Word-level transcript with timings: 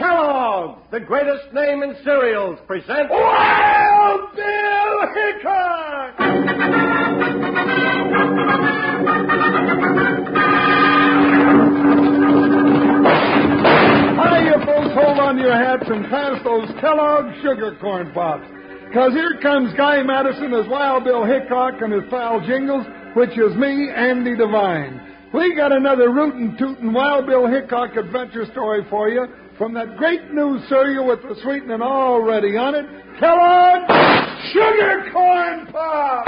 Kellogg, 0.00 0.78
the 0.90 1.00
greatest 1.00 1.52
name 1.52 1.82
in 1.82 1.94
cereals, 2.02 2.58
presents 2.66 3.10
Wild 3.10 4.34
Bill 4.34 5.00
Hickok! 5.12 6.16
Hi, 14.16 14.40
you 14.42 14.64
folks, 14.64 14.94
hold 14.94 15.18
on 15.18 15.36
to 15.36 15.42
your 15.42 15.54
hats 15.54 15.84
and 15.86 16.06
pass 16.08 16.42
those 16.44 16.70
Kellogg 16.80 17.34
sugar 17.42 17.76
corn 17.78 18.10
pops. 18.14 18.48
Because 18.88 19.12
here 19.12 19.38
comes 19.42 19.74
Guy 19.74 20.02
Madison 20.02 20.54
as 20.54 20.66
Wild 20.66 21.04
Bill 21.04 21.26
Hickok 21.26 21.82
and 21.82 21.92
his 21.92 22.04
pal 22.08 22.40
Jingles, 22.46 22.86
which 23.14 23.36
is 23.36 23.54
me, 23.54 23.90
Andy 23.94 24.34
Devine. 24.34 25.08
We 25.34 25.54
got 25.54 25.72
another 25.72 26.10
rootin' 26.10 26.56
tootin' 26.56 26.90
Wild 26.94 27.26
Bill 27.26 27.46
Hickok 27.46 27.96
adventure 27.96 28.46
story 28.50 28.86
for 28.88 29.10
you 29.10 29.28
from 29.60 29.74
that 29.74 29.94
great 29.98 30.32
new 30.32 30.56
cereal 30.70 31.06
with 31.06 31.20
the 31.20 31.36
sweetening 31.44 31.82
already 31.82 32.56
on 32.56 32.72
it, 32.72 32.88
Kellogg's 33.20 33.92
Sugar 34.56 35.12
Corn 35.12 35.68
Pops! 35.68 36.24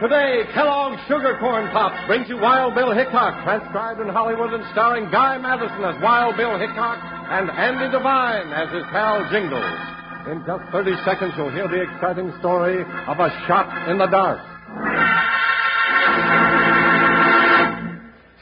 Today, 0.00 0.48
Kellogg's 0.56 0.96
Sugar 1.04 1.36
Corn 1.36 1.68
Pops 1.68 2.00
brings 2.08 2.24
you 2.32 2.40
Wild 2.40 2.74
Bill 2.74 2.96
Hickok, 2.96 3.44
transcribed 3.44 4.00
in 4.00 4.08
Hollywood 4.08 4.56
and 4.56 4.64
starring 4.72 5.12
Guy 5.12 5.36
Madison 5.36 5.84
as 5.84 6.00
Wild 6.00 6.40
Bill 6.40 6.56
Hickok 6.56 6.96
and 7.04 7.52
Andy 7.52 7.92
Devine 7.92 8.48
as 8.56 8.72
his 8.72 8.88
pal 8.88 9.20
Jingles. 9.28 9.76
In 10.32 10.40
just 10.48 10.64
30 10.72 10.96
seconds, 11.04 11.34
you'll 11.36 11.52
hear 11.52 11.68
the 11.68 11.84
exciting 11.84 12.32
story 12.40 12.80
of 12.80 13.20
a 13.20 13.28
shot 13.44 13.68
in 13.92 13.98
the 13.98 14.08
dark. 14.08 14.40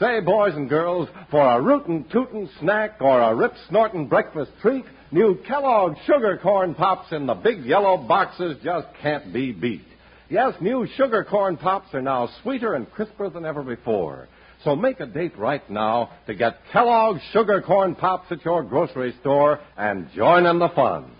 Say, 0.01 0.19
boys 0.19 0.55
and 0.55 0.67
girls, 0.67 1.07
for 1.29 1.39
a 1.39 1.61
rootin' 1.61 2.05
tootin' 2.11 2.49
snack 2.59 2.95
or 3.01 3.21
a 3.21 3.35
rip 3.35 3.53
snortin' 3.69 4.07
breakfast 4.07 4.49
treat, 4.59 4.83
new 5.11 5.37
Kellogg's 5.47 5.99
Sugar 6.07 6.39
Corn 6.41 6.73
Pops 6.73 7.11
in 7.11 7.27
the 7.27 7.35
big 7.35 7.63
yellow 7.63 7.97
boxes 7.97 8.57
just 8.63 8.87
can't 9.03 9.31
be 9.31 9.51
beat. 9.51 9.85
Yes, 10.27 10.55
new 10.59 10.87
sugar 10.95 11.23
corn 11.23 11.55
pops 11.57 11.93
are 11.93 12.01
now 12.01 12.29
sweeter 12.41 12.73
and 12.73 12.89
crisper 12.89 13.29
than 13.29 13.45
ever 13.45 13.61
before. 13.61 14.27
So 14.63 14.75
make 14.75 15.01
a 15.01 15.05
date 15.05 15.37
right 15.37 15.69
now 15.69 16.09
to 16.25 16.33
get 16.33 16.57
Kellogg's 16.71 17.21
Sugar 17.31 17.61
Corn 17.61 17.93
Pops 17.93 18.31
at 18.31 18.43
your 18.43 18.63
grocery 18.63 19.13
store 19.19 19.59
and 19.77 20.07
join 20.15 20.47
in 20.47 20.57
the 20.57 20.69
fun. 20.69 21.11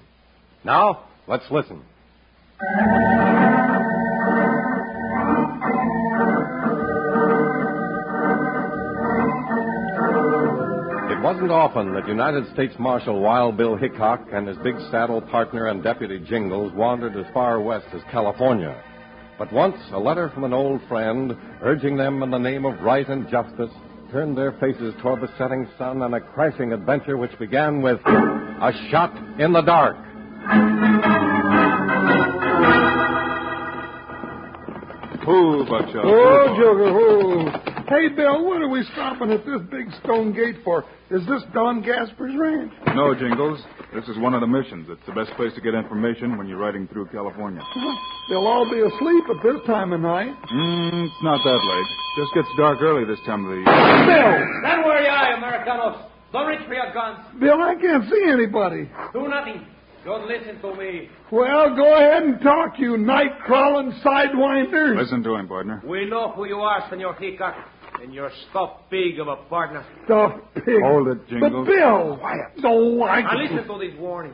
Now, 0.63 1.03
let's 1.27 1.43
listen. 1.51 1.83
Wasn't 11.33 11.49
often 11.49 11.93
that 11.93 12.05
United 12.09 12.43
States 12.53 12.73
Marshal 12.77 13.21
Wild 13.21 13.55
Bill 13.55 13.77
Hickok 13.77 14.19
and 14.33 14.45
his 14.45 14.57
big 14.57 14.75
saddle 14.91 15.21
partner 15.21 15.67
and 15.67 15.81
deputy 15.81 16.19
Jingles 16.19 16.73
wandered 16.73 17.15
as 17.15 17.25
far 17.33 17.61
west 17.61 17.85
as 17.93 18.01
California. 18.11 18.75
But 19.39 19.53
once 19.53 19.77
a 19.93 19.97
letter 19.97 20.29
from 20.33 20.43
an 20.43 20.51
old 20.51 20.81
friend 20.89 21.37
urging 21.61 21.95
them 21.95 22.21
in 22.21 22.31
the 22.31 22.37
name 22.37 22.65
of 22.65 22.81
right 22.81 23.07
and 23.07 23.29
justice 23.29 23.71
turned 24.11 24.37
their 24.37 24.51
faces 24.59 24.93
toward 25.01 25.21
the 25.21 25.29
setting 25.37 25.69
sun 25.77 26.01
and 26.01 26.13
a 26.13 26.19
crashing 26.19 26.73
adventure 26.73 27.15
which 27.15 27.39
began 27.39 27.81
with 27.81 28.01
a 28.05 28.71
shot 28.91 29.15
in 29.39 29.53
the 29.53 29.61
dark. 29.61 29.95
Who, 35.23 35.65
Buckshot? 35.69 36.03
Oh, 36.03 36.55
Joker, 36.59 37.67
oh. 37.67 37.70
Hey, 37.91 38.07
Bill, 38.07 38.47
what 38.47 38.61
are 38.61 38.69
we 38.69 38.87
stopping 38.93 39.31
at 39.35 39.43
this 39.43 39.59
big 39.69 39.91
stone 40.01 40.31
gate 40.31 40.63
for? 40.63 40.85
Is 41.11 41.27
this 41.27 41.43
Don 41.53 41.83
Gaspar's 41.83 42.31
ranch? 42.39 42.71
No, 42.95 43.13
Jingles. 43.13 43.59
This 43.93 44.07
is 44.07 44.17
one 44.17 44.33
of 44.33 44.39
the 44.39 44.47
missions. 44.47 44.87
It's 44.89 45.03
the 45.05 45.11
best 45.11 45.35
place 45.35 45.51
to 45.55 45.61
get 45.61 45.75
information 45.75 46.37
when 46.37 46.47
you're 46.47 46.57
riding 46.57 46.87
through 46.87 47.07
California. 47.07 47.59
They'll 48.29 48.47
all 48.47 48.63
be 48.63 48.79
asleep 48.79 49.25
at 49.27 49.43
this 49.43 49.59
time 49.67 49.91
of 49.91 49.99
night. 49.99 50.31
Mm, 50.31 51.03
it's 51.03 51.21
not 51.21 51.43
that 51.43 51.59
late. 51.67 51.89
Just 52.15 52.31
gets 52.33 52.47
dark 52.55 52.79
early 52.81 53.03
this 53.03 53.19
time 53.27 53.43
of 53.43 53.51
the 53.51 53.59
year. 53.59 53.65
Bill! 53.67 54.39
Stand 54.63 54.85
where 54.87 55.03
you 55.03 55.11
are, 55.11 55.35
Americanos. 55.35 56.07
Don't 56.31 56.47
reach 56.47 56.65
for 56.65 56.73
your 56.73 56.93
guns. 56.93 57.19
Bill, 57.41 57.59
I 57.59 57.75
can't 57.75 58.07
see 58.09 58.23
anybody. 58.31 58.87
Do 59.11 59.27
nothing. 59.27 59.67
Just 60.05 60.25
listen 60.31 60.61
to 60.61 60.75
me. 60.75 61.09
Well, 61.29 61.75
go 61.75 61.93
ahead 61.93 62.23
and 62.23 62.41
talk, 62.41 62.79
you 62.79 62.97
night 62.97 63.37
crawling 63.45 63.91
sidewinder. 64.03 64.97
Listen 64.97 65.21
to 65.23 65.35
him, 65.35 65.49
partner. 65.49 65.83
We 65.85 66.09
know 66.09 66.31
who 66.31 66.47
you 66.47 66.55
are, 66.55 66.87
Senor 66.89 67.13
Hickok, 67.15 67.53
and 68.01 68.13
your 68.13 68.31
stuffed 68.49 68.89
pig 68.89 69.19
of 69.19 69.27
a 69.27 69.35
partner. 69.35 69.85
Stuffed 70.05 70.53
pig. 70.55 70.81
Hold 70.83 71.07
it, 71.09 71.27
Jingle. 71.29 71.65
But 71.65 71.71
Jingles. 71.71 72.17
Bill, 72.57 72.63
no, 72.63 73.03
I. 73.03 73.21
Now 73.21 73.37
listen 73.37 73.67
to 73.67 73.77
this 73.79 73.99
warning. 73.99 74.33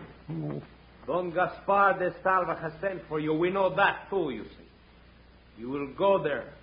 Don 1.06 1.32
Gaspar 1.32 2.00
de 2.00 2.14
Salva 2.22 2.56
has 2.62 2.74
sent 2.82 3.02
for 3.08 3.20
you. 3.20 3.34
We 3.34 3.50
know 3.50 3.76
that 3.76 4.10
too, 4.10 4.32
you 4.32 4.44
see. 4.44 4.68
You 5.58 5.70
will 5.70 5.88
go 5.98 6.22
there. 6.22 6.54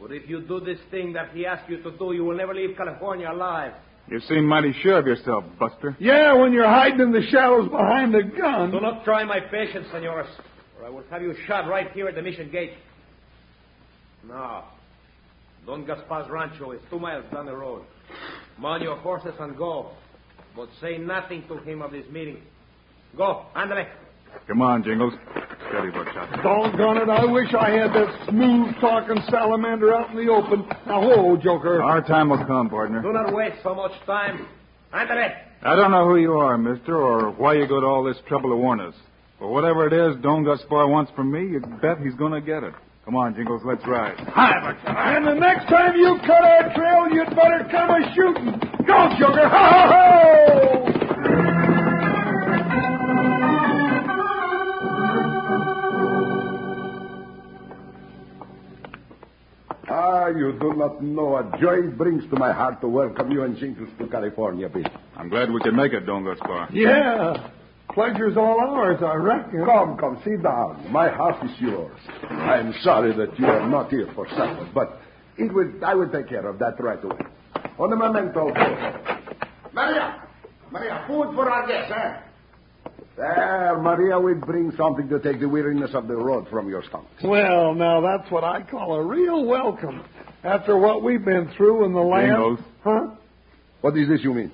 But 0.00 0.12
if 0.12 0.28
you 0.28 0.40
do 0.40 0.60
this 0.60 0.78
thing 0.90 1.12
that 1.12 1.30
he 1.32 1.46
asked 1.46 1.68
you 1.68 1.82
to 1.82 1.90
do, 1.96 2.12
you 2.12 2.24
will 2.24 2.36
never 2.36 2.54
leave 2.54 2.76
California 2.76 3.30
alive. 3.30 3.72
You 4.08 4.18
seem 4.20 4.46
mighty 4.46 4.72
sure 4.82 4.98
of 4.98 5.06
yourself, 5.06 5.44
Buster. 5.60 5.96
Yeah, 6.00 6.34
when 6.34 6.52
you're 6.52 6.66
hiding 6.66 7.00
in 7.00 7.12
the 7.12 7.22
shadows 7.30 7.68
behind 7.68 8.12
the 8.12 8.22
gun. 8.22 8.72
Do 8.72 8.80
not 8.80 9.04
try 9.04 9.22
my 9.24 9.38
patience, 9.38 9.86
senores, 9.92 10.26
or 10.78 10.86
I 10.86 10.88
will 10.88 11.04
have 11.10 11.22
you 11.22 11.34
shot 11.46 11.68
right 11.68 11.90
here 11.92 12.08
at 12.08 12.16
the 12.16 12.22
mission 12.22 12.50
gate. 12.50 12.72
Now, 14.26 14.70
Don 15.66 15.84
Gaspar's 15.84 16.28
rancho 16.30 16.72
is 16.72 16.80
two 16.90 16.98
miles 16.98 17.24
down 17.32 17.46
the 17.46 17.54
road. 17.54 17.82
Mount 18.58 18.82
your 18.82 18.96
horses 18.96 19.34
and 19.38 19.56
go. 19.56 19.90
But 20.56 20.68
say 20.80 20.98
nothing 20.98 21.44
to 21.48 21.58
him 21.58 21.82
of 21.82 21.92
this 21.92 22.06
meeting. 22.10 22.38
Go, 23.16 23.46
Andale. 23.56 23.86
Come 24.48 24.62
on, 24.62 24.82
Jingles. 24.82 25.14
Steady, 25.68 25.90
Buckshot. 25.90 26.42
Doggone 26.42 26.98
it, 26.98 27.08
I 27.08 27.24
wish 27.24 27.54
I 27.54 27.70
had 27.70 27.92
that 27.92 28.28
smooth 28.28 28.74
talking 28.80 29.22
salamander 29.30 29.94
out 29.94 30.10
in 30.10 30.16
the 30.16 30.32
open. 30.32 30.66
Now, 30.86 31.02
whoa, 31.02 31.36
Joker. 31.36 31.82
Our 31.82 32.02
time 32.02 32.28
will 32.30 32.44
come, 32.44 32.68
partner. 32.68 33.00
Do 33.00 33.12
not 33.12 33.32
waste 33.32 33.62
so 33.62 33.74
much 33.74 33.92
time. 34.04 34.46
Andale. 34.92 35.32
I 35.62 35.76
don't 35.76 35.90
know 35.90 36.08
who 36.08 36.16
you 36.16 36.32
are, 36.32 36.58
mister, 36.58 36.96
or 36.96 37.30
why 37.30 37.54
you 37.54 37.66
go 37.68 37.80
to 37.80 37.86
all 37.86 38.02
this 38.02 38.16
trouble 38.26 38.50
to 38.50 38.56
warn 38.56 38.80
us. 38.80 38.94
But 39.38 39.48
whatever 39.48 39.86
it 39.86 39.92
is 39.92 40.20
Don 40.22 40.44
Gaspar 40.44 40.88
wants 40.88 41.12
from 41.14 41.30
me, 41.30 41.46
you 41.46 41.60
bet 41.80 41.98
he's 42.00 42.14
going 42.14 42.32
to 42.32 42.40
get 42.40 42.64
it. 42.64 42.74
Come 43.04 43.16
on, 43.16 43.34
Jingles, 43.34 43.62
let's 43.64 43.84
ride. 43.86 44.16
And 44.86 45.26
the 45.26 45.34
next 45.34 45.68
time 45.68 45.96
you 45.96 46.18
cut 46.24 46.42
our 46.42 46.72
trail, 46.74 47.08
you'd 47.10 47.34
better 47.34 47.66
come 47.70 47.90
a 47.90 48.14
shooting. 48.14 48.52
Go, 48.86 49.08
Joker. 49.18 49.48
Ho, 49.48 49.50
ho, 49.50 49.88
ho! 49.88 50.02
Ah, 59.88 60.28
you 60.28 60.56
do 60.60 60.72
not 60.74 61.02
know 61.02 61.24
what 61.24 61.58
joy 61.60 61.78
it 61.88 61.98
brings 61.98 62.22
to 62.30 62.36
my 62.36 62.52
heart 62.52 62.80
to 62.80 62.88
welcome 62.88 63.30
you 63.30 63.42
and 63.42 63.56
Jingles 63.58 63.88
to 63.98 64.06
California, 64.06 64.68
Bill. 64.68 64.84
I'm 65.16 65.28
glad 65.28 65.50
we 65.50 65.60
could 65.60 65.74
make 65.74 65.92
it, 65.92 66.06
Don 66.06 66.24
Gaspar. 66.24 66.68
Yeah. 66.72 67.50
Pleasure's 67.94 68.36
all 68.36 68.58
ours, 68.60 68.98
I 69.04 69.14
reckon. 69.14 69.64
Come, 69.66 69.98
come, 69.98 70.20
sit 70.24 70.42
down. 70.42 70.90
My 70.90 71.10
house 71.10 71.42
is 71.44 71.50
yours. 71.60 71.98
I 72.30 72.58
am 72.58 72.72
sorry 72.82 73.14
that 73.14 73.38
you 73.38 73.46
are 73.46 73.68
not 73.68 73.90
here 73.90 74.08
for 74.14 74.26
supper, 74.30 74.68
but 74.74 74.98
it 75.36 75.52
will, 75.52 75.70
I 75.84 75.94
will 75.94 76.08
take 76.08 76.28
care 76.28 76.46
of 76.46 76.58
that 76.58 76.82
right 76.82 77.02
away. 77.04 77.18
On 77.78 77.90
the 77.90 77.96
memento. 77.96 78.48
Maria! 79.74 80.22
yeah, 80.72 81.06
food 81.06 81.34
for 81.34 81.50
our 81.50 81.66
guests, 81.66 81.92
eh? 81.94 82.90
There, 83.16 83.78
Maria 83.78 84.18
will 84.18 84.36
bring 84.36 84.72
something 84.76 85.08
to 85.08 85.18
take 85.20 85.40
the 85.40 85.48
weariness 85.48 85.90
of 85.92 86.08
the 86.08 86.16
road 86.16 86.46
from 86.48 86.70
your 86.70 86.82
stomach. 86.84 87.10
Well, 87.22 87.74
now 87.74 88.00
that's 88.00 88.30
what 88.30 88.42
I 88.42 88.62
call 88.62 88.94
a 88.94 89.04
real 89.04 89.44
welcome. 89.44 90.02
After 90.44 90.78
what 90.78 91.02
we've 91.02 91.24
been 91.24 91.50
through 91.56 91.84
in 91.84 91.92
the 91.92 92.00
land. 92.00 92.28
Jingles. 92.28 92.58
Huh? 92.82 93.06
What 93.82 93.96
is 93.98 94.08
this 94.08 94.20
you 94.22 94.32
mean? 94.32 94.52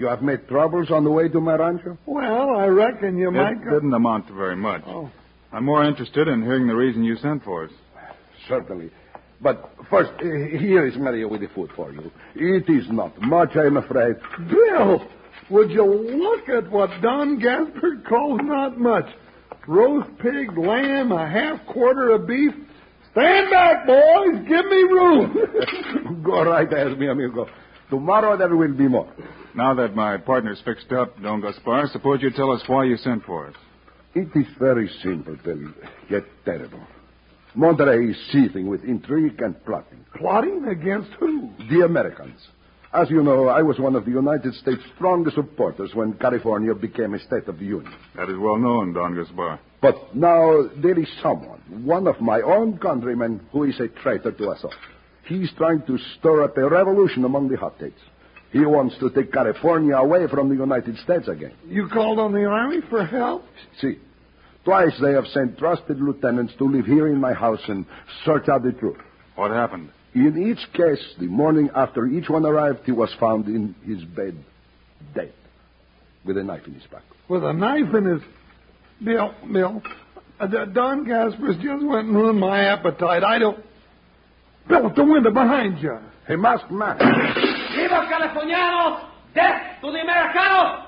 You 0.00 0.06
have 0.06 0.22
made 0.22 0.48
troubles 0.48 0.90
on 0.90 1.04
the 1.04 1.10
way 1.10 1.28
to 1.28 1.40
my 1.42 1.56
rancho? 1.56 1.98
Well, 2.06 2.56
I 2.56 2.64
reckon 2.68 3.18
you 3.18 3.30
might 3.30 3.58
It 3.58 3.64
didn't 3.70 3.92
amount 3.92 4.28
to 4.28 4.32
very 4.32 4.56
much. 4.56 4.82
Oh. 4.86 5.10
I'm 5.52 5.66
more 5.66 5.84
interested 5.84 6.26
in 6.26 6.40
hearing 6.42 6.66
the 6.66 6.74
reason 6.74 7.04
you 7.04 7.16
sent 7.16 7.44
for 7.44 7.64
us. 7.64 7.70
Certainly. 8.48 8.90
But 9.42 9.70
first, 9.90 10.10
here 10.22 10.86
is 10.86 10.96
Maria 10.96 11.28
with 11.28 11.42
the 11.42 11.48
food 11.48 11.70
for 11.76 11.92
you. 11.92 12.10
It 12.34 12.70
is 12.70 12.90
not 12.90 13.20
much, 13.20 13.50
I'm 13.56 13.76
afraid. 13.76 14.16
Bill, 14.48 15.06
would 15.50 15.70
you 15.70 15.84
look 15.84 16.48
at 16.48 16.70
what 16.70 16.88
Don 17.02 17.38
Gaspard 17.38 18.06
calls 18.08 18.40
not 18.42 18.80
much? 18.80 19.06
Roast 19.68 20.08
pig, 20.18 20.56
lamb, 20.56 21.12
a 21.12 21.28
half 21.28 21.66
quarter 21.66 22.10
of 22.12 22.26
beef. 22.26 22.54
Stand 23.12 23.50
back, 23.50 23.86
boys. 23.86 24.48
Give 24.48 24.64
me 24.64 24.82
room. 24.82 26.22
Go 26.24 26.42
right 26.44 26.72
ahead, 26.72 26.98
mi 26.98 27.06
amigo. 27.08 27.46
Tomorrow 27.90 28.36
there 28.38 28.56
will 28.56 28.72
be 28.72 28.88
more. 28.88 29.12
Now 29.54 29.74
that 29.74 29.96
my 29.96 30.16
partner's 30.16 30.62
fixed 30.64 30.92
up, 30.92 31.20
Don 31.20 31.40
Gaspar, 31.40 31.88
suppose 31.92 32.22
you 32.22 32.30
tell 32.30 32.52
us 32.52 32.62
why 32.68 32.84
you 32.84 32.96
sent 32.96 33.24
for 33.24 33.48
us. 33.48 33.54
It 34.14 34.28
is 34.34 34.46
very 34.58 34.88
simple, 35.02 35.36
Bill, 35.44 35.72
yet 36.08 36.24
terrible. 36.44 36.80
Monterey 37.54 38.10
is 38.10 38.16
seething 38.32 38.68
with 38.68 38.84
intrigue 38.84 39.40
and 39.42 39.62
plotting. 39.64 40.04
Plotting 40.14 40.66
against 40.68 41.10
who? 41.18 41.50
The 41.68 41.84
Americans. 41.84 42.38
As 42.92 43.08
you 43.10 43.22
know, 43.22 43.48
I 43.48 43.62
was 43.62 43.78
one 43.78 43.94
of 43.94 44.04
the 44.04 44.10
United 44.10 44.54
States' 44.54 44.82
strongest 44.96 45.36
supporters 45.36 45.90
when 45.94 46.12
California 46.14 46.74
became 46.74 47.14
a 47.14 47.20
state 47.20 47.46
of 47.46 47.58
the 47.58 47.64
Union. 47.64 47.92
That 48.16 48.28
is 48.28 48.36
well 48.38 48.56
known, 48.56 48.92
Don 48.92 49.14
Gaspar. 49.14 49.60
But 49.80 50.14
now 50.14 50.68
there 50.76 50.98
is 50.98 51.08
someone, 51.22 51.60
one 51.84 52.06
of 52.06 52.20
my 52.20 52.40
own 52.40 52.78
countrymen, 52.78 53.40
who 53.52 53.64
is 53.64 53.78
a 53.80 53.88
traitor 53.88 54.32
to 54.32 54.50
us 54.50 54.60
all. 54.64 54.72
He's 55.30 55.50
trying 55.56 55.82
to 55.86 55.96
stir 56.18 56.42
up 56.42 56.58
a 56.58 56.68
revolution 56.68 57.24
among 57.24 57.50
the 57.50 57.56
hotcakes. 57.56 58.02
He 58.50 58.66
wants 58.66 58.96
to 58.98 59.10
take 59.10 59.32
California 59.32 59.94
away 59.94 60.26
from 60.26 60.48
the 60.48 60.56
United 60.56 60.96
States 60.98 61.28
again. 61.28 61.52
You 61.68 61.86
called 61.86 62.18
on 62.18 62.32
the 62.32 62.44
Army 62.46 62.80
for 62.90 63.06
help? 63.06 63.44
See, 63.80 63.98
twice 64.64 64.90
they 65.00 65.12
have 65.12 65.26
sent 65.28 65.56
trusted 65.56 66.00
lieutenants 66.00 66.54
to 66.58 66.64
live 66.64 66.84
here 66.84 67.06
in 67.06 67.20
my 67.20 67.32
house 67.32 67.60
and 67.68 67.86
search 68.24 68.48
out 68.48 68.64
the 68.64 68.72
truth. 68.72 68.96
What 69.36 69.52
happened? 69.52 69.90
In 70.16 70.50
each 70.50 70.72
case, 70.72 71.14
the 71.20 71.26
morning 71.26 71.70
after 71.76 72.06
each 72.06 72.28
one 72.28 72.44
arrived, 72.44 72.80
he 72.84 72.90
was 72.90 73.14
found 73.20 73.46
in 73.46 73.76
his 73.84 74.02
bed, 74.02 74.36
dead, 75.14 75.32
with 76.24 76.38
a 76.38 76.42
knife 76.42 76.66
in 76.66 76.74
his 76.74 76.82
back. 76.90 77.04
With 77.28 77.44
a 77.44 77.52
knife 77.52 77.94
in 77.94 78.04
his. 78.04 78.22
Bill, 79.04 79.32
Bill, 79.52 79.80
uh, 80.40 80.46
Don 80.46 81.06
Gaspar's 81.06 81.54
just 81.62 81.86
went 81.86 82.08
and 82.08 82.16
ruined 82.16 82.40
my 82.40 82.64
appetite. 82.64 83.22
I 83.22 83.38
don't. 83.38 83.64
Bill, 84.70 84.88
the 84.94 85.04
window 85.04 85.32
behind 85.32 85.82
you. 85.82 85.98
A 86.28 86.36
masked 86.36 86.70
man. 86.70 86.96
¡Viva 86.96 88.06
Californianos! 88.08 89.00
¡Death 89.34 89.80
to 89.80 89.90
the 89.90 89.98
Americanos! 89.98 90.86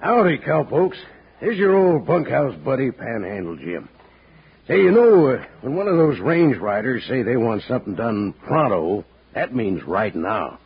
Howdy, 0.00 0.38
cowpokes. 0.38 0.98
Here's 1.38 1.56
your 1.56 1.74
old 1.74 2.06
bunkhouse 2.06 2.54
buddy, 2.62 2.90
Panhandle 2.90 3.56
Jim. 3.56 3.88
Say, 4.68 4.76
you 4.76 4.90
know, 4.90 5.28
uh, 5.28 5.44
when 5.62 5.76
one 5.76 5.88
of 5.88 5.96
those 5.96 6.20
range 6.20 6.58
riders 6.58 7.02
say 7.08 7.22
they 7.22 7.38
want 7.38 7.62
something 7.66 7.94
done 7.94 8.34
pronto, 8.46 9.06
that 9.34 9.54
means 9.54 9.82
right 9.84 10.14
now. 10.14 10.58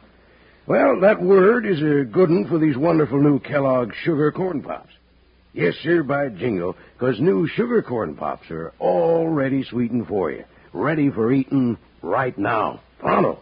Well, 0.67 1.01
that 1.01 1.21
word 1.21 1.67
is 1.67 1.83
a 1.83 2.05
good 2.05 2.31
one 2.31 2.47
for 2.47 2.59
these 2.59 2.77
wonderful 2.77 3.21
new 3.21 3.39
Kellogg 3.39 3.93
sugar 4.03 4.33
corn 4.33 4.63
pops. 4.63 4.93
Yes, 5.53 5.75
sir, 5.83 6.03
by 6.03 6.31
jingo, 6.31 6.75
'cause 6.99 7.21
new 7.21 7.47
sugar 7.47 7.83
corn 7.83 8.15
pops 8.15 8.51
are 8.51 8.73
already 8.81 9.63
sweetened 9.63 10.09
for 10.09 10.31
you, 10.31 10.45
ready 10.73 11.11
for 11.11 11.31
eating 11.31 11.77
right 12.03 12.37
now, 12.37 12.81
pronto. 12.99 13.39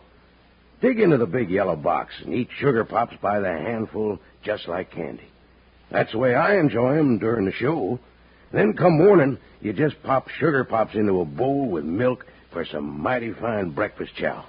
Dig 0.81 0.99
into 0.99 1.17
the 1.17 1.27
big 1.27 1.49
yellow 1.49 1.77
box 1.77 2.13
and 2.25 2.35
eat 2.35 2.51
sugar 2.59 2.85
pops 2.85 3.17
by 3.23 3.39
the 3.39 3.53
handful 3.53 4.19
just 4.43 4.67
like 4.67 4.91
candy. 4.91 5.31
That's 5.91 6.11
the 6.11 6.19
way 6.19 6.35
I 6.35 6.57
enjoy 6.57 6.97
'em 6.99 7.19
during 7.19 7.45
the 7.45 7.53
show. 7.53 8.01
Then 8.51 8.75
come 8.75 8.99
morning, 8.99 9.39
you 9.61 9.73
just 9.73 10.03
pop 10.03 10.29
sugar 10.29 10.65
pops 10.65 10.95
into 10.95 11.21
a 11.21 11.25
bowl 11.25 11.69
with 11.69 11.85
milk 11.85 12.27
for 12.51 12.65
some 12.65 13.01
mighty 13.01 13.31
fine 13.31 13.71
breakfast 13.71 14.17
chow. 14.17 14.45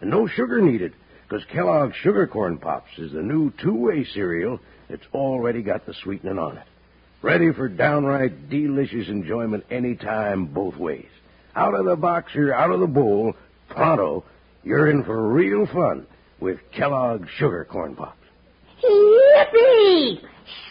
And 0.00 0.10
no 0.10 0.26
sugar 0.26 0.60
needed, 0.60 0.92
'cause 1.28 1.44
Kellogg's 1.46 1.96
Sugar 1.96 2.26
Corn 2.26 2.58
Pops 2.58 2.98
is 2.98 3.12
the 3.12 3.22
new 3.22 3.50
two-way 3.58 4.04
cereal 4.04 4.60
that's 4.88 5.06
already 5.12 5.62
got 5.62 5.86
the 5.86 5.94
sweetening 5.94 6.38
on 6.38 6.56
it. 6.56 6.64
Ready 7.20 7.52
for 7.52 7.68
downright 7.68 8.48
delicious 8.48 9.08
enjoyment 9.08 9.64
any 9.70 9.96
time, 9.96 10.46
both 10.46 10.76
ways. 10.76 11.08
Out 11.56 11.74
of 11.74 11.84
the 11.84 11.96
box 11.96 12.36
or 12.36 12.54
out 12.54 12.70
of 12.70 12.78
the 12.80 12.86
bowl, 12.86 13.34
pronto, 13.68 14.22
you're 14.62 14.88
in 14.88 15.02
for 15.02 15.28
real 15.28 15.66
fun 15.66 16.06
with 16.38 16.58
Kellogg's 16.70 17.28
Sugar 17.30 17.64
Corn 17.68 17.96
Pops. 17.96 18.14
Yippee! 18.84 20.20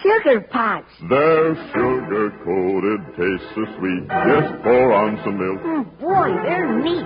Sugar 0.02 0.42
pops. 0.42 0.90
They're 1.10 1.56
sugar 1.74 2.32
coated, 2.44 3.02
taste 3.16 3.44
so 3.54 3.66
sweet. 3.78 4.08
Just 4.08 4.64
pour 4.64 4.94
on 4.94 5.20
some 5.24 5.38
milk. 5.38 5.62
Oh, 5.66 5.84
boy, 6.00 6.34
they're 6.44 6.80
neat. 6.82 7.06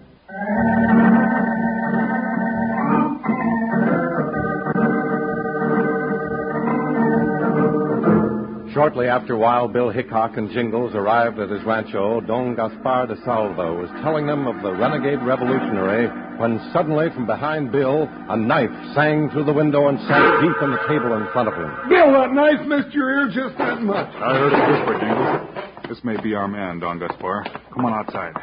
Shortly 8.81 9.05
after 9.05 9.37
Wild 9.37 9.73
Bill 9.73 9.91
Hickok 9.91 10.37
and 10.37 10.49
Jingles 10.49 10.95
arrived 10.95 11.37
at 11.37 11.51
his 11.51 11.61
rancho, 11.63 12.19
Don 12.19 12.55
Gaspar 12.55 13.05
de 13.05 13.15
Salvo 13.23 13.79
was 13.79 13.91
telling 14.01 14.25
them 14.25 14.47
of 14.47 14.63
the 14.63 14.73
renegade 14.73 15.21
revolutionary 15.21 16.09
when 16.41 16.57
suddenly 16.73 17.11
from 17.13 17.27
behind 17.27 17.71
Bill, 17.71 18.09
a 18.09 18.35
knife 18.35 18.73
sang 18.95 19.29
through 19.29 19.45
the 19.45 19.53
window 19.53 19.87
and 19.87 19.99
sank 20.09 20.41
deep 20.41 20.57
in 20.65 20.71
the 20.71 20.81
table 20.89 21.13
in 21.13 21.29
front 21.31 21.47
of 21.47 21.53
him. 21.53 21.69
Bill, 21.93 22.09
that 22.09 22.33
knife 22.33 22.65
missed 22.65 22.89
your 22.89 23.21
ear 23.21 23.29
just 23.29 23.55
that 23.59 23.83
much. 23.83 24.09
I 24.17 24.33
heard 24.33 24.49
it 24.49 24.65
whisper, 24.73 24.97
Jingles. 24.97 25.85
This 25.87 26.03
may 26.03 26.19
be 26.19 26.33
our 26.33 26.47
man, 26.47 26.79
Don 26.79 26.97
Gaspar. 26.97 27.45
Come 27.75 27.85
on 27.85 27.93
outside. 27.93 28.33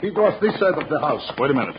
He 0.00 0.08
goes 0.08 0.32
this 0.40 0.54
side 0.58 0.80
of 0.80 0.88
the 0.88 1.00
house. 1.00 1.30
Wait 1.36 1.50
a 1.50 1.54
minute. 1.54 1.76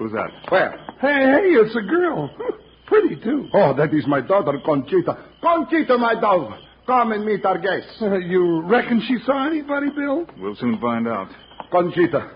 Who's 0.00 0.10
that? 0.10 0.26
Where? 0.50 0.72
Hey, 1.00 1.22
hey, 1.22 1.54
it's 1.54 1.76
a 1.76 1.86
girl. 1.86 2.34
Pretty, 2.86 3.14
too. 3.22 3.46
Oh, 3.54 3.74
that 3.74 3.94
is 3.94 4.08
my 4.08 4.20
daughter, 4.20 4.58
Conchita. 4.66 5.27
Conchita, 5.42 5.96
my 5.98 6.14
dog. 6.20 6.52
Come 6.86 7.12
and 7.12 7.24
meet 7.24 7.44
our 7.44 7.58
guests. 7.58 7.96
Uh, 8.00 8.16
you 8.18 8.62
reckon 8.62 9.02
she 9.06 9.18
saw 9.26 9.46
anybody, 9.46 9.90
Bill? 9.90 10.26
We'll 10.38 10.56
soon 10.56 10.78
find 10.80 11.06
out. 11.06 11.28
Conchita, 11.70 12.30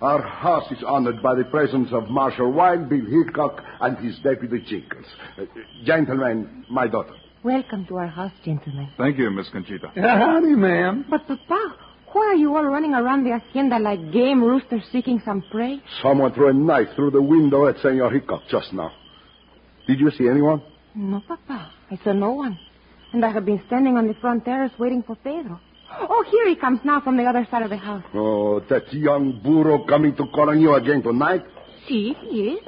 our 0.00 0.22
house 0.22 0.70
is 0.72 0.78
honored 0.86 1.22
by 1.22 1.34
the 1.34 1.44
presence 1.44 1.88
of 1.92 2.08
Marshal 2.08 2.50
Wild 2.50 2.88
Bill 2.88 3.04
Hickok 3.04 3.62
and 3.80 3.98
his 3.98 4.18
deputy 4.20 4.64
Jingles. 4.66 5.04
Uh, 5.38 5.42
gentlemen, 5.84 6.64
my 6.70 6.88
daughter. 6.88 7.12
Welcome 7.44 7.86
to 7.86 7.96
our 7.96 8.06
house, 8.08 8.32
gentlemen. 8.44 8.88
Thank 8.96 9.18
you, 9.18 9.30
Miss 9.30 9.48
Conchita. 9.50 9.92
Howdy, 9.94 10.56
ma'am. 10.56 11.04
But, 11.08 11.28
Papa, 11.28 11.76
why 12.12 12.26
are 12.28 12.34
you 12.34 12.56
all 12.56 12.64
running 12.64 12.94
around 12.94 13.24
the 13.24 13.38
hacienda 13.38 13.78
like 13.78 14.10
game 14.10 14.42
roosters 14.42 14.82
seeking 14.90 15.20
some 15.24 15.44
prey? 15.50 15.80
Someone 16.02 16.32
threw 16.32 16.48
a 16.48 16.52
knife 16.54 16.88
through 16.96 17.10
the 17.10 17.22
window 17.22 17.66
at 17.68 17.76
Senor 17.82 18.10
Hickok 18.10 18.42
just 18.50 18.72
now. 18.72 18.90
Did 19.86 20.00
you 20.00 20.10
see 20.12 20.28
anyone? 20.28 20.62
No, 20.98 21.22
Papa. 21.28 21.70
I 21.92 21.96
saw 22.02 22.12
no 22.12 22.32
one. 22.32 22.58
And 23.12 23.24
I 23.24 23.30
have 23.30 23.44
been 23.46 23.62
standing 23.68 23.96
on 23.96 24.08
the 24.08 24.14
front 24.14 24.44
terrace 24.44 24.72
waiting 24.80 25.04
for 25.06 25.14
Pedro. 25.14 25.60
Oh, 26.00 26.24
here 26.28 26.48
he 26.48 26.56
comes 26.56 26.80
now 26.84 27.00
from 27.00 27.16
the 27.16 27.22
other 27.22 27.46
side 27.50 27.62
of 27.62 27.70
the 27.70 27.76
house. 27.76 28.02
Oh, 28.14 28.60
that 28.68 28.92
young 28.92 29.40
burro 29.42 29.86
coming 29.86 30.16
to 30.16 30.26
call 30.34 30.50
on 30.50 30.60
you 30.60 30.74
again 30.74 31.02
tonight? 31.02 31.42
See, 31.88 32.14
he 32.20 32.40
is. 32.50 32.60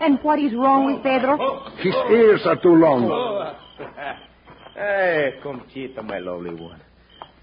And 0.00 0.18
what 0.22 0.38
is 0.38 0.52
wrong 0.54 0.92
with 0.92 1.02
Pedro? 1.02 1.38
His 1.78 1.94
ears 2.12 2.42
are 2.44 2.60
too 2.60 2.74
long. 2.74 3.04
Oh. 3.10 3.56
Hey, 4.74 5.40
Conchita, 5.42 6.04
my 6.04 6.20
lovely 6.20 6.54
one. 6.54 6.80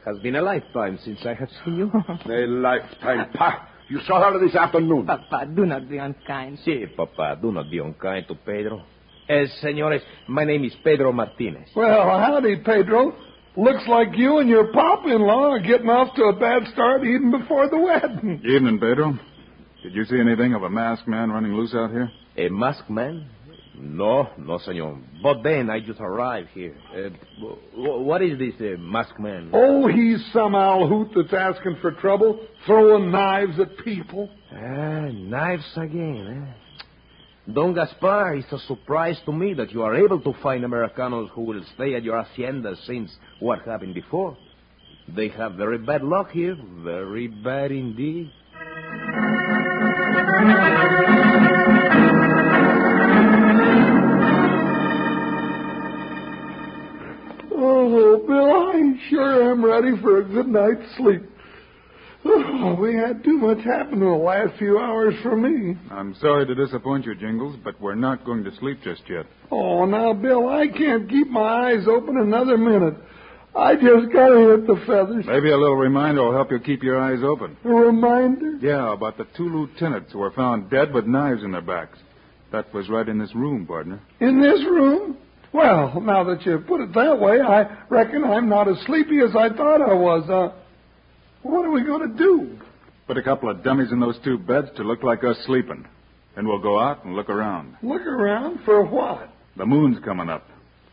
Has 0.06 0.18
been 0.20 0.38
a 0.38 0.42
lifetime 0.42 0.98
since 1.04 1.20
I 1.26 1.34
have 1.34 1.50
seen 1.66 1.76
you. 1.76 1.92
A 2.32 2.48
lifetime. 2.48 3.32
Pa. 3.34 3.68
You 3.90 4.00
saw 4.08 4.32
her 4.32 4.40
this 4.40 4.56
afternoon. 4.56 5.06
Papa, 5.06 5.46
do 5.54 5.66
not 5.66 5.90
be 5.90 5.98
unkind. 5.98 6.60
Si, 6.64 6.86
Papa, 6.96 7.38
do 7.42 7.52
not 7.52 7.70
be 7.70 7.80
unkind 7.80 8.28
to 8.30 8.36
Pedro. 8.36 8.84
Eh, 9.28 9.46
senores, 9.62 10.02
my 10.28 10.44
name 10.44 10.64
is 10.66 10.74
Pedro 10.84 11.12
Martinez. 11.12 11.70
Well, 11.76 12.04
howdy, 12.20 12.58
Pedro. 12.58 13.16
Looks 13.58 13.88
like 13.88 14.10
you 14.16 14.38
and 14.40 14.50
your 14.50 14.72
pop-in-law 14.72 15.50
are 15.52 15.60
getting 15.60 15.90
off 15.90 16.14
to 16.16 16.24
a 16.24 16.34
bad 16.34 16.64
start 16.74 17.04
even 17.04 17.32
before 17.32 17.70
the 17.70 17.80
wedding. 17.80 18.42
Evening, 18.46 18.80
Pedro. 18.80 19.18
Did 19.82 19.94
you 19.96 20.04
see 20.06 20.20
anything 20.20 20.54
of 20.54 20.64
a 20.64 20.70
masked 20.70 21.08
man 21.08 21.30
running 21.32 21.54
loose 21.54 21.74
out 21.74 21.90
here? 21.90 22.12
A 22.38 22.50
masked 22.50 22.90
man? 22.90 23.30
No, 23.78 24.30
no, 24.38 24.58
senor. 24.60 25.00
But 25.24 25.42
then 25.44 25.70
I 25.70 25.80
just 25.80 26.00
arrived 26.00 26.50
here. 26.54 26.76
Uh, 26.96 27.10
what 27.76 28.22
is 28.22 28.38
this 28.38 28.54
uh, 28.60 28.78
masked 28.80 29.20
man? 29.20 29.50
Oh, 29.54 29.88
he's 29.88 30.24
some 30.34 30.54
owl 30.54 30.88
hoot 30.88 31.10
that's 31.16 31.34
asking 31.34 31.78
for 31.82 31.92
trouble, 31.94 32.46
throwing 32.66 33.12
knives 33.12 33.60
at 33.60 33.78
people. 33.84 34.30
Ah, 34.54 35.08
knives 35.12 35.66
again, 35.78 36.48
eh? 36.48 36.65
Don 37.54 37.76
Gaspar, 37.76 38.36
it's 38.38 38.52
a 38.52 38.58
surprise 38.66 39.20
to 39.26 39.32
me 39.32 39.54
that 39.54 39.72
you 39.72 39.84
are 39.84 39.96
able 39.96 40.20
to 40.20 40.34
find 40.42 40.64
Americanos 40.64 41.30
who 41.34 41.42
will 41.42 41.64
stay 41.76 41.94
at 41.94 42.04
your 42.04 42.22
hacienda 42.24 42.76
since 42.88 43.12
what 43.40 43.62
happened 43.62 43.94
before. 43.94 44.36
They 45.16 45.28
have 45.30 45.54
very 45.54 45.78
bad 45.78 46.02
luck 46.02 46.32
here, 46.32 46.58
very 46.84 47.28
bad 47.28 47.72
indeed. 47.72 48.32
Oh, 57.52 58.24
Bill, 58.26 58.70
I 58.72 59.10
sure 59.10 59.52
am 59.52 59.64
ready 59.64 59.92
for 60.02 60.18
a 60.18 60.24
good 60.24 60.48
night's 60.48 60.98
sleep. 60.98 61.22
Oh, 62.28 62.76
we 62.80 62.96
had 62.96 63.24
too 63.24 63.38
much 63.38 63.64
happen 63.64 63.94
in 63.94 64.00
the 64.00 64.06
last 64.16 64.58
few 64.58 64.80
hours 64.80 65.14
for 65.22 65.36
me. 65.36 65.78
I'm 65.92 66.16
sorry 66.16 66.46
to 66.48 66.56
disappoint 66.56 67.06
you, 67.06 67.14
Jingles, 67.16 67.58
but 67.64 67.80
we're 67.80 67.96
not 67.96 68.26
going 68.26 68.44
to 68.44 68.56
sleep 68.58 68.80
just 68.84 69.04
yet. 69.08 69.26
Oh, 69.52 69.86
now, 69.86 70.14
Bill, 70.14 70.50
I 70.50 70.68
can't 70.68 71.08
keep 71.08 71.30
my 71.30 71.72
eyes 71.72 71.86
open 71.88 72.18
another 72.18 72.58
minute. 72.58 72.96
I 73.56 73.76
just 73.76 74.12
gotta 74.12 74.58
hit 74.58 74.68
the 74.68 74.82
feathers. 74.86 75.26
Maybe 75.28 75.52
a 75.52 75.58
little 75.58 75.78
reminder 75.78 76.24
will 76.24 76.34
help 76.34 76.52
you 76.52 76.60
keep 76.60 76.84
your 76.84 77.00
eyes 77.00 77.20
open. 77.24 77.56
A 77.64 77.70
reminder? 77.70 78.58
Yeah, 78.60 78.92
about 78.92 79.18
the 79.18 79.28
two 79.38 79.48
lieutenants 79.48 80.12
who 80.12 80.20
were 80.20 80.32
found 80.32 80.70
dead 80.70 80.94
with 80.94 81.06
knives 81.06 81.44
in 81.44 81.52
their 81.52 81.62
backs. 81.62 81.98
That 82.52 82.74
was 82.74 82.90
right 82.90 83.08
in 83.08 83.18
this 83.18 83.34
room, 83.34 83.66
partner. 83.66 84.02
In 84.20 84.42
this 84.42 84.60
room? 84.70 85.18
Well, 85.54 86.02
now 86.02 86.24
that 86.26 86.46
you 86.46 86.58
put 86.68 86.82
it 86.82 86.94
that 86.96 87.18
way, 87.18 87.40
I 87.40 87.86
reckon 87.90 88.26
I'm 88.26 88.50
not 88.50 88.68
as 88.68 88.78
sleepy 88.86 89.20
as 89.20 89.34
I 89.38 89.50
thought 89.50 89.82
I 89.82 89.94
was. 89.94 90.30
Uh, 90.30 90.54
what 91.46 91.66
are 91.66 91.72
we 91.72 91.84
going 91.84 92.12
to 92.12 92.18
do? 92.18 92.58
Put 93.08 93.18
a 93.18 93.24
couple 93.24 93.50
of 93.50 93.64
dummies 93.64 93.92
in 93.92 94.00
those 94.00 94.18
two 94.24 94.38
beds 94.38 94.68
to 94.78 94.84
look 94.84 95.04
like 95.04 95.24
us 95.24 95.38
sleeping. 95.46 95.86
Then 96.36 96.48
we'll 96.48 96.60
go 96.62 96.80
out 96.80 97.06
and 97.06 97.16
look 97.16 97.30
around. 97.30 97.78
Look 97.84 98.02
around 98.02 98.60
for 98.66 98.84
what? 98.84 99.30
The 99.56 99.66
moon's 99.66 100.04
coming 100.04 100.28
up. 100.28 100.44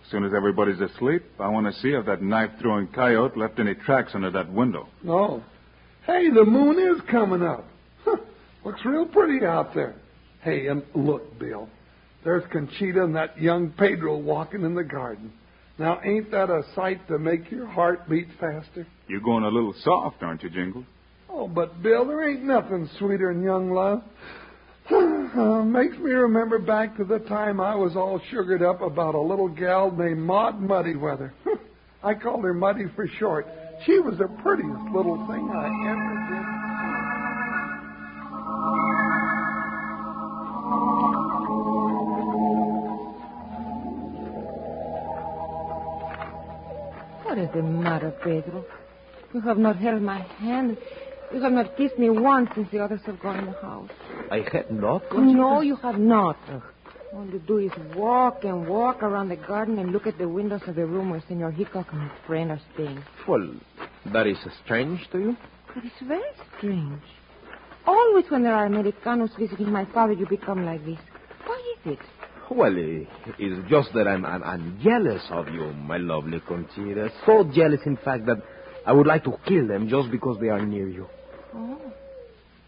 As 0.05 0.11
soon 0.11 0.25
as 0.25 0.33
everybody's 0.37 0.81
asleep, 0.81 1.23
I 1.41 1.49
want 1.49 1.67
to 1.73 1.81
see 1.81 1.89
if 1.89 2.05
that 2.07 2.23
knife 2.23 2.51
throwing 2.61 2.87
coyote 2.89 3.37
left 3.37 3.59
any 3.59 3.75
tracks 3.75 4.13
under 4.15 4.31
that 4.31 4.53
window. 4.53 4.89
Oh. 5.09 5.43
Hey, 6.07 6.29
the 6.29 6.45
moon 6.45 6.79
is 6.79 7.01
coming 7.11 7.43
up. 7.43 7.65
Huh, 8.05 8.17
looks 8.65 8.85
real 8.85 9.07
pretty 9.07 9.45
out 9.47 9.75
there. 9.75 9.95
Hey, 10.43 10.67
and 10.67 10.83
look, 10.95 11.39
Bill. 11.39 11.69
There's 12.25 12.45
Conchita 12.53 13.03
and 13.03 13.17
that 13.17 13.41
young 13.41 13.71
Pedro 13.71 14.17
walking 14.19 14.63
in 14.63 14.75
the 14.75 14.85
garden. 14.85 15.33
Now, 15.79 16.01
ain't 16.05 16.31
that 16.31 16.51
a 16.51 16.63
sight 16.75 17.07
to 17.09 17.19
make 17.19 17.51
your 17.51 17.67
heart 17.67 18.09
beat 18.09 18.29
faster? 18.39 18.87
You're 19.09 19.21
going 19.21 19.45
a 19.45 19.49
little 19.49 19.75
soft, 19.83 20.23
aren't 20.23 20.43
you, 20.43 20.51
Jingles? 20.51 20.85
Oh, 21.31 21.49
but 21.49 21.83
Bill, 21.83 22.07
there 22.07 22.29
ain't 22.29 22.45
nothing 22.45 22.89
sweeter 22.99 23.33
than 23.33 23.43
young 23.43 23.71
love. 23.71 24.03
Uh, 24.91 25.63
makes 25.65 25.97
me 25.97 26.11
remember 26.11 26.59
back 26.59 26.97
to 26.99 27.05
the 27.05 27.21
time 27.21 27.61
I 27.61 27.75
was 27.75 27.97
all 27.97 28.21
sugared 28.31 28.63
up 28.63 28.83
about 28.83 29.15
a 29.15 29.21
little 29.21 29.49
gal 29.49 29.91
named 29.91 30.21
Maud 30.21 30.61
Muddyweather. 30.61 31.33
I 32.03 32.15
called 32.15 32.45
her 32.45 32.53
Muddy 32.53 32.85
for 32.95 33.07
short. 33.19 33.47
She 33.87 33.99
was 33.99 34.19
the 34.19 34.29
prettiest 34.43 34.95
little 34.95 35.17
thing 35.27 35.51
I 35.51 35.67
ever 35.91 36.27
did. 36.31 36.53
Is 47.43 47.51
the 47.55 47.63
matter, 47.63 48.11
Pedro? 48.23 48.65
You 49.35 49.41
have 49.41 49.59
not 49.59 49.77
held 49.77 50.03
my 50.03 50.21
hand. 50.21 50.77
You 51.33 51.41
have 51.43 51.53
not 51.53 51.77
kissed 51.77 51.99
me 51.99 52.11
once 52.11 52.51
since 52.55 52.69
the 52.71 52.79
others 52.79 53.01
have 53.07 53.21
gone 53.21 53.39
in 53.39 53.47
the 53.47 53.61
house. 53.61 53.91
I 54.31 54.45
have 54.53 54.71
not. 54.71 55.03
No, 55.13 55.61
you 55.63 55.77
have 55.77 55.99
not. 55.99 56.37
All 57.15 57.27
you 57.27 57.41
do 57.41 57.59
is 57.59 57.73
walk 57.95 58.45
and 58.45 58.67
walk 58.69 59.03
around 59.03 59.29
the 59.29 59.37
garden 59.37 59.79
and 59.79 59.93
look 59.93 60.07
at 60.07 60.19
the 60.19 60.29
windows 60.29 60.63
of 60.67 60.77
the 60.77 60.87
room 60.87 61.11
where 61.11 61.23
Senor 61.29 61.51
Hickok 61.51 61.87
and 61.93 62.03
his 62.03 62.11
friend 62.27 62.51
are 62.51 62.61
staying. 62.75 63.03
Well, 63.29 63.55
that 64.13 64.27
is 64.27 64.39
strange 64.65 65.01
to 65.13 65.19
you? 65.19 65.37
That 65.75 65.85
is 65.85 65.93
very 66.07 66.23
strange. 66.57 67.03
Always 67.87 68.25
when 68.31 68.43
there 68.43 68.55
are 68.55 68.67
Americanos 68.67 69.31
visiting 69.39 69.71
my 69.71 69.85
father, 69.93 70.13
you 70.13 70.27
become 70.27 70.65
like 70.65 70.85
this. 70.85 70.99
Why 71.47 71.75
is 71.85 71.93
it? 71.93 71.99
Well, 72.51 72.77
eh, 72.77 73.05
it's 73.39 73.69
just 73.71 73.93
that 73.95 74.07
I'm, 74.07 74.25
I'm, 74.27 74.43
I'm 74.43 74.79
jealous 74.83 75.23
of 75.31 75.49
you, 75.49 75.73
my 75.73 75.97
lovely 75.97 76.41
Conchita. 76.41 77.11
So 77.25 77.45
jealous, 77.45 77.81
in 77.87 77.97
fact, 77.97 78.27
that 78.27 78.39
I 78.85 78.93
would 78.93 79.07
like 79.07 79.25
to 79.25 79.33
kill 79.47 79.67
them 79.67 79.89
just 79.89 80.11
because 80.11 80.39
they 80.41 80.49
are 80.49 80.65
near 80.65 80.89
you. 80.89 81.07
Oh, 81.55 81.79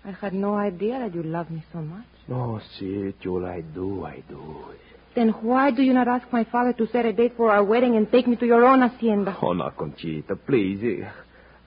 I 0.05 0.13
had 0.13 0.33
no 0.33 0.55
idea 0.55 0.99
that 1.01 1.15
you 1.15 1.23
loved 1.23 1.51
me 1.51 1.65
so 1.73 1.81
much. 1.81 2.07
No, 2.29 2.61
see, 2.79 3.13
Jewel, 3.21 3.45
I 3.47 3.61
do, 3.61 4.05
I 4.05 4.23
do. 4.29 4.65
Then 5.15 5.29
why 5.43 5.71
do 5.71 5.83
you 5.83 5.93
not 5.93 6.09
ask 6.09 6.33
my 6.33 6.45
father 6.45 6.73
to 6.73 6.87
set 6.89 7.05
a 7.05 7.13
date 7.13 7.35
for 7.37 7.51
our 7.53 7.63
wedding 7.63 7.97
and 7.97 8.11
take 8.11 8.27
me 8.27 8.37
to 8.37 8.47
your 8.47 8.65
own 8.65 8.81
hacienda? 8.81 9.37
Oh, 9.43 9.53
no, 9.53 9.71
Conchita, 9.71 10.35
please. 10.37 10.81
eh, 11.03 11.09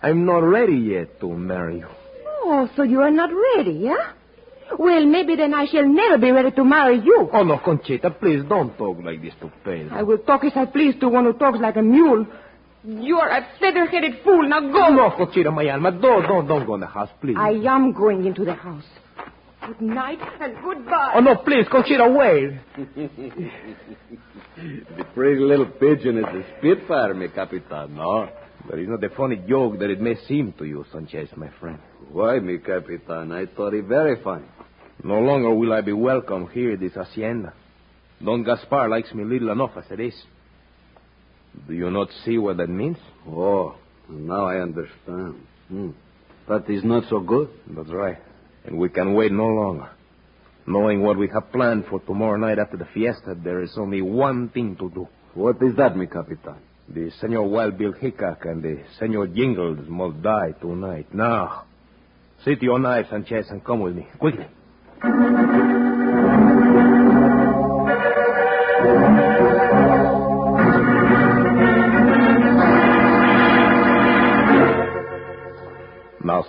I'm 0.02 0.26
not 0.26 0.40
ready 0.40 0.76
yet 0.76 1.20
to 1.22 1.30
marry 1.36 1.80
you. 1.80 1.88
Oh, 2.44 2.70
so 2.76 2.84
you 2.84 3.02
are 3.02 3.12
not 3.12 3.30
ready, 3.56 3.72
yeah? 3.80 4.14
Well, 4.78 5.06
maybe 5.06 5.36
then 5.36 5.54
I 5.54 5.66
shall 5.66 5.88
never 5.88 6.18
be 6.18 6.32
ready 6.32 6.52
to 6.52 6.64
marry 6.64 7.00
you. 7.00 7.30
Oh, 7.34 7.44
no, 7.44 7.60
Conchita, 7.64 8.10
please 8.12 8.44
don't 8.48 8.78
talk 8.78 8.98
like 9.04 9.22
this 9.22 9.34
to 9.42 9.52
Pedro. 9.64 9.96
I 9.98 10.04
will 10.04 10.18
talk 10.20 10.44
as 10.44 10.52
I 10.56 10.66
please 10.66 10.96
to 11.00 11.08
one 11.10 11.26
who 11.26 11.34
talks 11.34 11.60
like 11.60 11.78
a 11.78 11.82
mule. 11.82 12.26
You 12.84 13.18
are 13.18 13.30
a 13.30 13.48
feather-headed 13.60 14.24
fool. 14.24 14.48
Now 14.48 14.62
go. 14.62 14.90
No, 14.94 15.12
Conchita, 15.18 15.52
my 15.52 15.68
alma, 15.70 15.92
don't, 15.92 16.24
don't, 16.28 16.48
don't 16.48 16.66
go 16.66 16.76
in 16.76 16.82
the 16.82 16.88
house, 16.88 17.10
please. 17.22 17.36
I 17.38 17.52
am 17.52 17.92
going 17.94 18.26
into 18.26 18.46
the 18.46 18.54
house. 18.54 18.84
Good 19.66 19.82
night 19.82 20.20
and 20.40 20.54
goodbye. 20.64 21.14
Oh, 21.16 21.20
no, 21.20 21.36
please, 21.38 21.66
Conchita, 21.72 22.08
wait. 22.10 22.60
The 24.58 25.04
pretty 25.14 25.40
little 25.40 25.68
pigeon 25.68 26.18
is 26.18 26.26
a 26.26 26.44
spitfire, 26.58 27.14
mi 27.14 27.28
capitan, 27.28 27.96
no? 27.96 28.28
But 28.68 28.80
it's 28.80 28.90
not 28.90 29.02
the 29.02 29.10
funny 29.16 29.36
joke 29.48 29.78
that 29.80 29.90
it 29.92 30.02
may 30.02 30.16
seem 30.28 30.52
to 30.58 30.66
you, 30.66 30.84
Sanchez, 30.92 31.30
my 31.36 31.50
friend. 31.60 31.78
Why, 32.12 32.40
mi 32.40 32.58
capitan? 32.58 33.32
I 33.32 33.46
thought 33.46 33.76
it 33.76 33.86
very 33.86 34.22
fine. 34.24 34.46
No 35.04 35.20
longer 35.20 35.54
will 35.54 35.74
I 35.74 35.82
be 35.82 35.94
welcome 35.94 36.50
here 36.50 36.74
at 36.74 36.80
this 36.80 36.94
hacienda. 36.94 37.54
Don 38.24 38.44
Gaspar 38.44 38.90
likes 38.90 39.14
me 39.14 39.24
little 39.24 39.52
enough 39.52 39.72
as 39.78 39.86
it 39.92 40.00
is. 40.00 40.16
Do 41.68 41.74
you 41.74 41.90
not 41.92 42.10
see 42.26 42.38
what 42.38 42.58
that 42.58 42.70
means? 42.70 42.98
Oh, 43.28 43.76
now 44.10 44.46
I 44.46 44.58
understand. 44.58 45.36
Hmm. 45.68 45.90
That 46.48 46.70
is 46.70 46.84
not 46.84 47.04
so 47.10 47.20
good. 47.20 47.50
That's 47.70 47.90
right. 47.90 48.18
And 48.66 48.78
we 48.78 48.90
can 48.90 49.14
wait 49.14 49.32
no 49.32 49.48
longer. 49.48 49.90
Knowing 50.66 51.02
what 51.02 51.18
we 51.18 51.30
have 51.34 51.52
planned 51.52 51.86
for 51.90 52.00
tomorrow 52.02 52.38
night 52.38 52.60
after 52.60 52.78
the 52.78 52.88
fiesta, 52.94 53.36
there 53.42 53.62
is 53.62 53.74
only 53.78 54.02
one 54.02 54.50
thing 54.50 54.76
to 54.78 54.90
do. 54.90 55.08
What 55.34 55.62
is 55.62 55.76
that, 55.78 55.96
mi 55.96 56.08
capitan? 56.08 56.58
The 56.90 57.12
Senor 57.20 57.44
Wild 57.44 57.78
Bill 57.78 57.94
Hickok 57.94 58.46
and 58.46 58.64
the 58.64 58.84
Senor 59.00 59.28
Jingles 59.28 59.88
must 59.88 60.22
die 60.22 60.54
tonight. 60.60 61.14
Now, 61.14 61.66
sit 62.44 62.62
your 62.62 62.80
knife, 62.80 63.08
Sanchez, 63.10 63.48
and 63.50 63.64
come 63.64 63.82
with 63.82 63.96
me. 63.96 64.08
Quickly. 64.20 64.48
Now, 65.00 65.10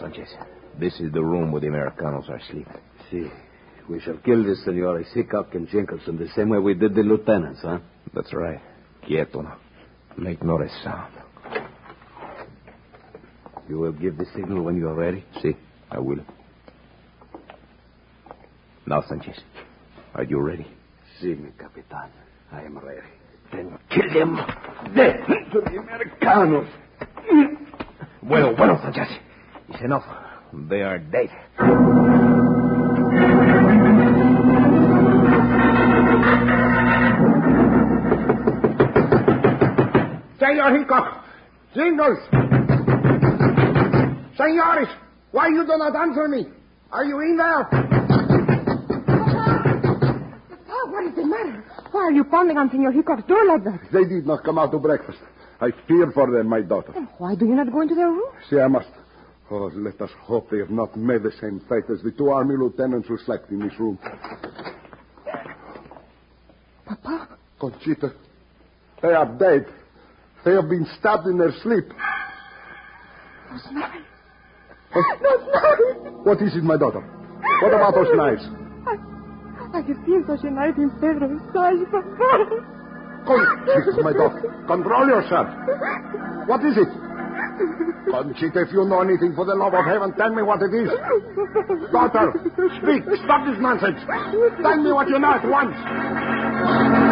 Sanchez, 0.01 0.29
this 0.81 0.99
is 0.99 1.13
the 1.13 1.23
room 1.23 1.53
where 1.53 1.61
the 1.61 1.67
Americanos 1.67 2.31
are 2.31 2.41
sleeping. 2.51 2.73
See, 3.11 3.29
we 3.91 4.01
shall 4.01 4.17
kill 4.17 4.43
this 4.43 4.65
Senor 4.65 5.03
Hickok 5.03 5.55
and 5.55 5.69
Jenkinson 5.69 6.17
the 6.17 6.29
same 6.35 6.49
way 6.49 6.59
we 6.59 6.73
did 6.73 6.95
the 6.95 7.03
lieutenants, 7.03 7.61
huh? 7.63 7.81
That's 8.15 8.33
right. 8.33 8.61
Quieto 9.07 9.43
now. 9.43 9.59
Make 10.17 10.43
not 10.43 10.63
a 10.63 10.69
sound. 10.83 11.13
You 13.69 13.79
will 13.79 13.93
give 13.93 14.17
the 14.17 14.25
signal 14.35 14.63
when 14.63 14.79
you 14.79 14.89
are 14.89 14.95
ready? 14.95 15.23
See, 15.43 15.53
I 15.91 15.99
will. 15.99 16.25
Now, 18.89 19.03
Sanchez, 19.07 19.39
are 20.15 20.25
you 20.25 20.41
ready? 20.41 20.67
Si, 21.21 21.27
mi 21.35 21.51
capitan. 21.59 22.09
I 22.51 22.63
am 22.63 22.79
ready. 22.79 23.03
Then 23.53 23.79
kill 23.91 24.09
them. 24.15 24.37
Dead 24.97 25.27
to 25.53 25.61
the 25.61 25.77
Americanos. 25.77 26.67
Bueno, 28.23 28.57
bueno, 28.57 28.81
Sanchez. 28.81 29.09
It's 29.69 29.83
enough. 29.83 30.05
they 30.71 30.81
are 30.81 30.99
dead. 30.99 31.29
Senor 40.41 40.79
Hickok! 40.79 41.25
Jingles! 41.75 42.19
Senores, 44.35 44.89
why 45.33 45.49
you 45.49 45.67
do 45.67 45.77
not 45.77 45.95
answer 45.95 46.27
me? 46.27 46.47
Are 46.91 47.05
you 47.05 47.21
in 47.21 47.37
there? 47.37 47.98
Why 51.99 52.05
are 52.05 52.13
you 52.13 52.23
pounding 52.23 52.57
on 52.57 52.71
Senor 52.71 52.93
Hickok's 52.93 53.27
door 53.27 53.45
like 53.45 53.65
that? 53.65 53.81
They 53.93 54.05
did 54.05 54.25
not 54.25 54.45
come 54.45 54.57
out 54.57 54.71
to 54.71 54.79
breakfast. 54.79 55.19
I 55.61 55.73
fear 55.89 56.13
for 56.13 56.31
them, 56.31 56.49
my 56.49 56.61
daughter. 56.61 56.93
Why 57.19 57.35
do 57.35 57.45
you 57.45 57.57
not 57.57 57.73
go 57.73 57.81
into 57.81 57.97
their 57.97 58.07
room? 58.07 58.31
See, 58.49 58.61
I 58.61 58.69
must. 58.69 58.87
Oh, 59.51 59.69
let 59.75 60.01
us 60.01 60.11
hope 60.21 60.49
they 60.49 60.59
have 60.59 60.71
not 60.71 60.97
made 60.97 61.25
the 61.25 61.33
same 61.41 61.61
fate 61.69 61.91
as 61.93 62.01
the 62.05 62.13
two 62.13 62.29
army 62.29 62.57
lieutenants 62.57 63.09
who 63.09 63.19
slept 63.19 63.51
in 63.51 63.59
this 63.59 63.73
room. 63.81 63.99
Papa? 66.87 67.37
Conchita, 67.59 68.13
they 69.03 69.09
are 69.09 69.27
dead. 69.37 69.67
They 70.45 70.53
have 70.53 70.69
been 70.69 70.87
stabbed 71.01 71.27
in 71.27 71.37
their 71.37 71.51
sleep. 71.65 71.89
Those 73.51 73.73
knives. 73.73 74.05
Those 74.95 75.05
knives. 75.21 76.17
What 76.23 76.41
is 76.43 76.55
it, 76.55 76.63
my 76.63 76.77
daughter? 76.77 77.01
What 77.61 77.75
about 77.75 77.95
those 77.95 78.15
knives? 78.15 78.43
I 78.87 79.18
have 79.73 79.99
seen 80.07 80.25
such 80.27 80.45
a 80.45 80.51
knife 80.51 80.77
in 80.77 80.91
Pedro's 81.01 81.41
side, 81.53 81.85
Papa. 81.91 82.77
Conchita, 83.27 84.03
my 84.03 84.13
daughter, 84.13 84.41
control 84.67 85.07
yourself. 85.07 85.49
What 86.49 86.65
is 86.65 86.77
it? 86.79 86.89
Conchita, 88.11 88.63
if 88.63 88.73
you 88.73 88.85
know 88.89 89.01
anything, 89.03 89.35
for 89.35 89.45
the 89.45 89.55
love 89.55 89.75
of 89.75 89.85
heaven, 89.85 90.13
tell 90.15 90.35
me 90.35 90.43
what 90.43 90.63
it 90.63 90.73
is. 90.73 90.89
Daughter, 91.93 92.33
speak. 92.81 93.05
Stop 93.25 93.45
this 93.47 93.61
nonsense. 93.61 94.01
Tell 94.63 94.77
me 94.83 94.93
what 94.93 95.09
you 95.09 95.19
know 95.19 95.33
at 95.35 95.45
once. 95.47 97.08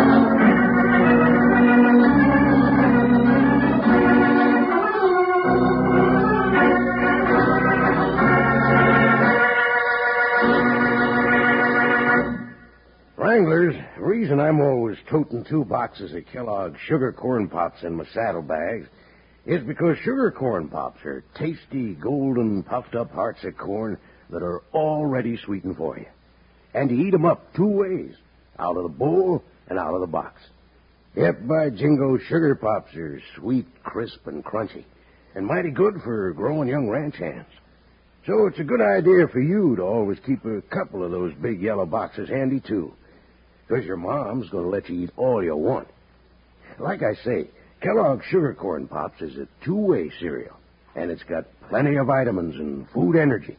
Toting 15.17 15.45
two 15.49 15.65
boxes 15.65 16.13
of 16.15 16.27
Kellogg's 16.31 16.79
sugar 16.87 17.11
corn 17.11 17.49
pops 17.49 17.83
in 17.83 17.95
my 17.95 18.05
saddlebags 18.13 18.87
is 19.47 19.63
because 19.63 19.97
sugar 19.99 20.31
corn 20.31 20.69
pops 20.69 21.03
are 21.07 21.25
tasty, 21.39 21.95
golden, 21.95 22.63
puffed 22.63 22.95
up 22.95 23.11
hearts 23.13 23.43
of 23.45 23.57
corn 23.57 23.97
that 24.29 24.43
are 24.43 24.63
already 24.75 25.39
sweetened 25.39 25.77
for 25.79 25.97
you. 25.97 26.07
And 26.75 26.91
you 26.91 27.07
eat 27.07 27.15
'em 27.15 27.25
up 27.25 27.55
two 27.55 27.67
ways 27.67 28.15
out 28.59 28.77
of 28.77 28.83
the 28.83 28.91
bowl 28.91 29.43
and 29.69 29.79
out 29.79 29.95
of 29.95 30.03
the 30.03 30.07
box. 30.07 30.35
Yep, 31.15 31.47
by 31.47 31.71
jingo, 31.71 32.19
sugar 32.19 32.55
pops 32.55 32.95
are 32.95 33.19
sweet, 33.37 33.67
crisp, 33.85 34.27
and 34.27 34.45
crunchy, 34.45 34.85
and 35.35 35.47
mighty 35.47 35.71
good 35.71 36.03
for 36.03 36.33
growing 36.33 36.69
young 36.69 36.91
ranch 36.91 37.17
hands. 37.17 37.49
So 38.27 38.49
it's 38.49 38.59
a 38.59 38.65
good 38.65 38.83
idea 38.83 39.29
for 39.29 39.41
you 39.41 39.77
to 39.77 39.83
always 39.83 40.19
keep 40.27 40.45
a 40.45 40.61
couple 40.63 41.03
of 41.03 41.11
those 41.11 41.33
big 41.35 41.63
yellow 41.63 41.87
boxes 41.87 42.29
handy, 42.29 42.61
too. 42.61 42.93
Because 43.67 43.85
your 43.85 43.97
mom's 43.97 44.49
going 44.51 44.65
to 44.65 44.71
let 44.71 44.89
you 44.89 45.05
eat 45.05 45.11
all 45.17 45.43
you 45.43 45.57
want. 45.57 45.89
Like 46.79 47.03
I 47.03 47.15
say, 47.25 47.49
Kellogg's 47.81 48.25
Sugar 48.27 48.55
Corn 48.55 48.87
Pops 48.87 49.21
is 49.21 49.37
a 49.39 49.49
two-way 49.65 50.11
cereal, 50.21 50.57
and 50.95 51.11
it's 51.11 51.23
got 51.25 51.47
plenty 51.69 51.97
of 51.97 52.07
vitamins 52.07 52.55
and 52.57 52.89
food 52.91 53.17
energy. 53.17 53.57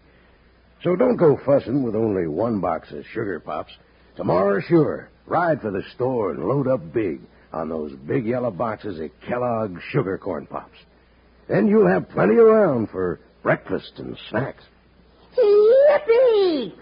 So 0.84 0.96
don't 0.96 1.18
go 1.18 1.40
fussing 1.46 1.84
with 1.84 1.96
only 1.96 2.28
one 2.28 2.60
box 2.60 2.92
of 2.92 3.06
Sugar 3.14 3.40
Pops. 3.40 3.72
Tomorrow, 4.16 4.62
sure, 4.62 5.10
ride 5.26 5.62
for 5.62 5.72
the 5.72 5.84
store 5.96 6.32
and 6.32 6.46
load 6.46 6.68
up 6.68 6.94
big 6.94 7.22
on 7.52 7.70
those 7.70 7.94
big 7.94 8.26
yellow 8.26 8.52
boxes 8.52 9.00
of 9.00 9.10
Kellogg's 9.28 9.82
Sugar 9.92 10.18
Corn 10.18 10.46
Pops. 10.46 10.78
Then 11.48 11.68
you'll 11.68 11.88
have 11.88 12.10
plenty 12.10 12.36
around 12.36 12.90
for 12.90 13.20
breakfast 13.42 13.94
and 13.98 14.18
snacks. 14.30 14.64
Yippee! 15.38 16.74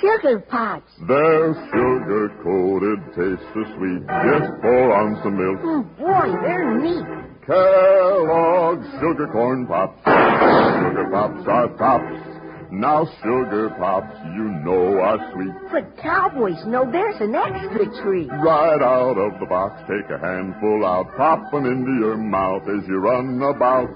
Sugar 0.00 0.40
pops. 0.48 0.92
They're 1.06 1.54
sugar 1.72 2.30
coated, 2.42 3.00
taste 3.12 3.44
so 3.52 3.62
sweet. 3.76 4.02
Just 4.06 4.50
pour 4.62 4.92
on 4.96 5.20
some 5.22 5.36
milk. 5.36 5.60
Oh, 5.62 5.82
boy, 5.98 6.28
they're 6.42 6.80
neat. 6.80 7.04
Kellogg's 7.46 8.86
Sugar 9.00 9.28
Corn 9.32 9.66
Pops. 9.66 9.98
Sugar 10.04 11.08
Pops 11.10 11.46
are 11.48 11.68
pops. 11.68 12.36
Now 12.70 13.04
Sugar 13.22 13.70
Pops, 13.78 14.16
you 14.36 14.44
know 14.64 15.00
are 15.00 15.18
sweet. 15.34 15.52
But 15.72 15.96
cowboys 16.00 16.64
know 16.66 16.88
there's 16.90 17.20
an 17.20 17.34
extra 17.34 17.86
treat. 18.02 18.28
Right 18.30 18.80
out 18.80 19.18
of 19.18 19.40
the 19.40 19.46
box, 19.46 19.82
take 19.88 20.08
a 20.10 20.18
handful 20.18 20.86
out, 20.86 21.14
pop 21.16 21.52
'em 21.52 21.66
into 21.66 21.92
your 21.98 22.16
mouth 22.16 22.62
as 22.68 22.86
you 22.88 22.98
run 22.98 23.42
about. 23.42 23.90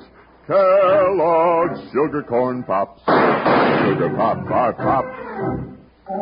Kellogg's 0.49 1.81
Sugar 1.93 2.23
Corn 2.25 2.65
Pops. 2.65 3.01
Sugar 3.07 4.11
Pops 4.17 4.51
are 4.51 4.73
tops. 4.75 5.74
On 6.07 6.13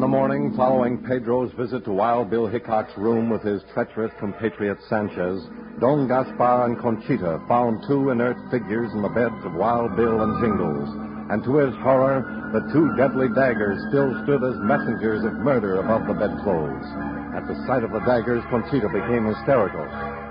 the 0.00 0.08
morning 0.08 0.54
following 0.56 1.04
Pedro's 1.04 1.52
visit 1.52 1.84
to 1.84 1.92
Wild 1.92 2.30
Bill 2.30 2.46
Hickok's 2.46 2.96
room 2.96 3.28
with 3.28 3.42
his 3.42 3.62
treacherous 3.74 4.10
compatriot 4.18 4.78
Sanchez, 4.88 5.44
Don 5.80 6.08
Gaspar 6.08 6.64
and 6.64 6.80
Conchita 6.80 7.44
found 7.46 7.84
two 7.86 8.08
inert 8.08 8.38
figures 8.50 8.90
in 8.94 9.02
the 9.02 9.10
beds 9.10 9.44
of 9.44 9.52
Wild 9.52 9.94
Bill 9.96 10.22
and 10.22 10.40
Jingles. 10.40 10.88
And 11.28 11.44
to 11.44 11.56
his 11.56 11.74
horror, 11.82 12.24
the 12.54 12.72
two 12.72 12.96
deadly 12.96 13.28
daggers 13.36 13.84
still 13.90 14.16
stood 14.24 14.42
as 14.42 14.56
messengers 14.64 15.22
of 15.22 15.34
murder 15.34 15.80
above 15.80 16.06
the 16.06 16.14
bedclothes. 16.14 16.88
At 17.36 17.46
the 17.46 17.62
sight 17.66 17.84
of 17.84 17.92
the 17.92 18.00
daggers, 18.00 18.42
Conchita 18.48 18.88
became 18.88 19.26
hysterical. 19.26 20.23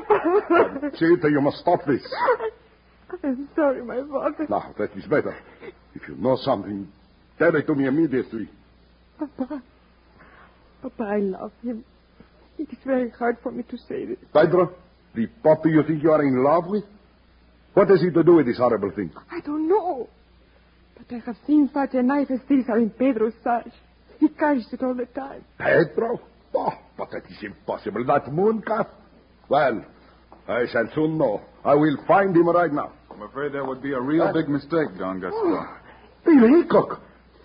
Papa. 0.08 1.28
You 1.30 1.40
must 1.40 1.58
stop 1.58 1.80
this. 1.86 2.02
I'm 3.22 3.48
sorry, 3.54 3.84
my 3.84 4.02
father. 4.10 4.46
Now, 4.48 4.74
that 4.78 4.96
is 4.96 5.04
better. 5.04 5.36
If 5.94 6.08
you 6.08 6.16
know 6.16 6.36
something, 6.42 6.88
tell 7.38 7.54
it 7.54 7.66
to 7.66 7.74
me 7.74 7.86
immediately. 7.86 8.48
Papa. 9.18 9.62
Papa, 10.82 11.02
I 11.04 11.18
love 11.18 11.52
him. 11.62 11.84
It 12.58 12.68
is 12.70 12.78
very 12.84 13.10
hard 13.10 13.38
for 13.42 13.52
me 13.52 13.62
to 13.64 13.76
say 13.88 14.04
this. 14.04 14.18
Pedro, 14.32 14.74
the 15.14 15.26
puppy 15.42 15.70
you 15.70 15.82
think 15.86 16.02
you 16.02 16.10
are 16.12 16.22
in 16.22 16.42
love 16.42 16.64
with? 16.66 16.84
What 17.74 17.90
has 17.90 18.00
he 18.00 18.10
to 18.10 18.22
do 18.22 18.34
with 18.34 18.46
this 18.46 18.58
horrible 18.58 18.90
thing? 18.92 19.10
I 19.30 19.40
don't 19.40 19.68
know. 19.68 20.08
But 20.96 21.16
I 21.16 21.18
have 21.26 21.36
seen 21.46 21.70
such 21.74 21.94
a 21.94 22.02
knife 22.02 22.30
as 22.30 22.40
this 22.48 22.64
are 22.68 22.78
in 22.78 22.90
Pedro's 22.90 23.32
sash. 23.42 23.72
He 24.20 24.28
carries 24.28 24.66
it 24.72 24.82
all 24.82 24.94
the 24.94 25.06
time. 25.06 25.44
Pedro? 25.58 26.20
Oh, 26.54 26.72
but 26.96 27.10
that 27.10 27.24
is 27.28 27.42
impossible. 27.42 28.04
That 28.04 28.26
mooncalf? 28.26 28.86
Well, 29.48 29.84
I 30.48 30.66
shall 30.72 30.88
soon 30.94 31.18
know. 31.18 31.42
I 31.64 31.74
will 31.74 31.96
find 32.06 32.36
him 32.36 32.48
right 32.48 32.72
now. 32.72 32.92
I'm 33.10 33.22
afraid 33.22 33.52
that 33.52 33.64
would 33.64 33.82
be 33.82 33.92
a 33.92 34.00
real 34.00 34.32
big 34.32 34.48
mistake, 34.48 34.88
Don 34.98 35.20
Gaspar. 35.20 35.80
Bill 36.24 36.62
Hickok. 36.62 37.00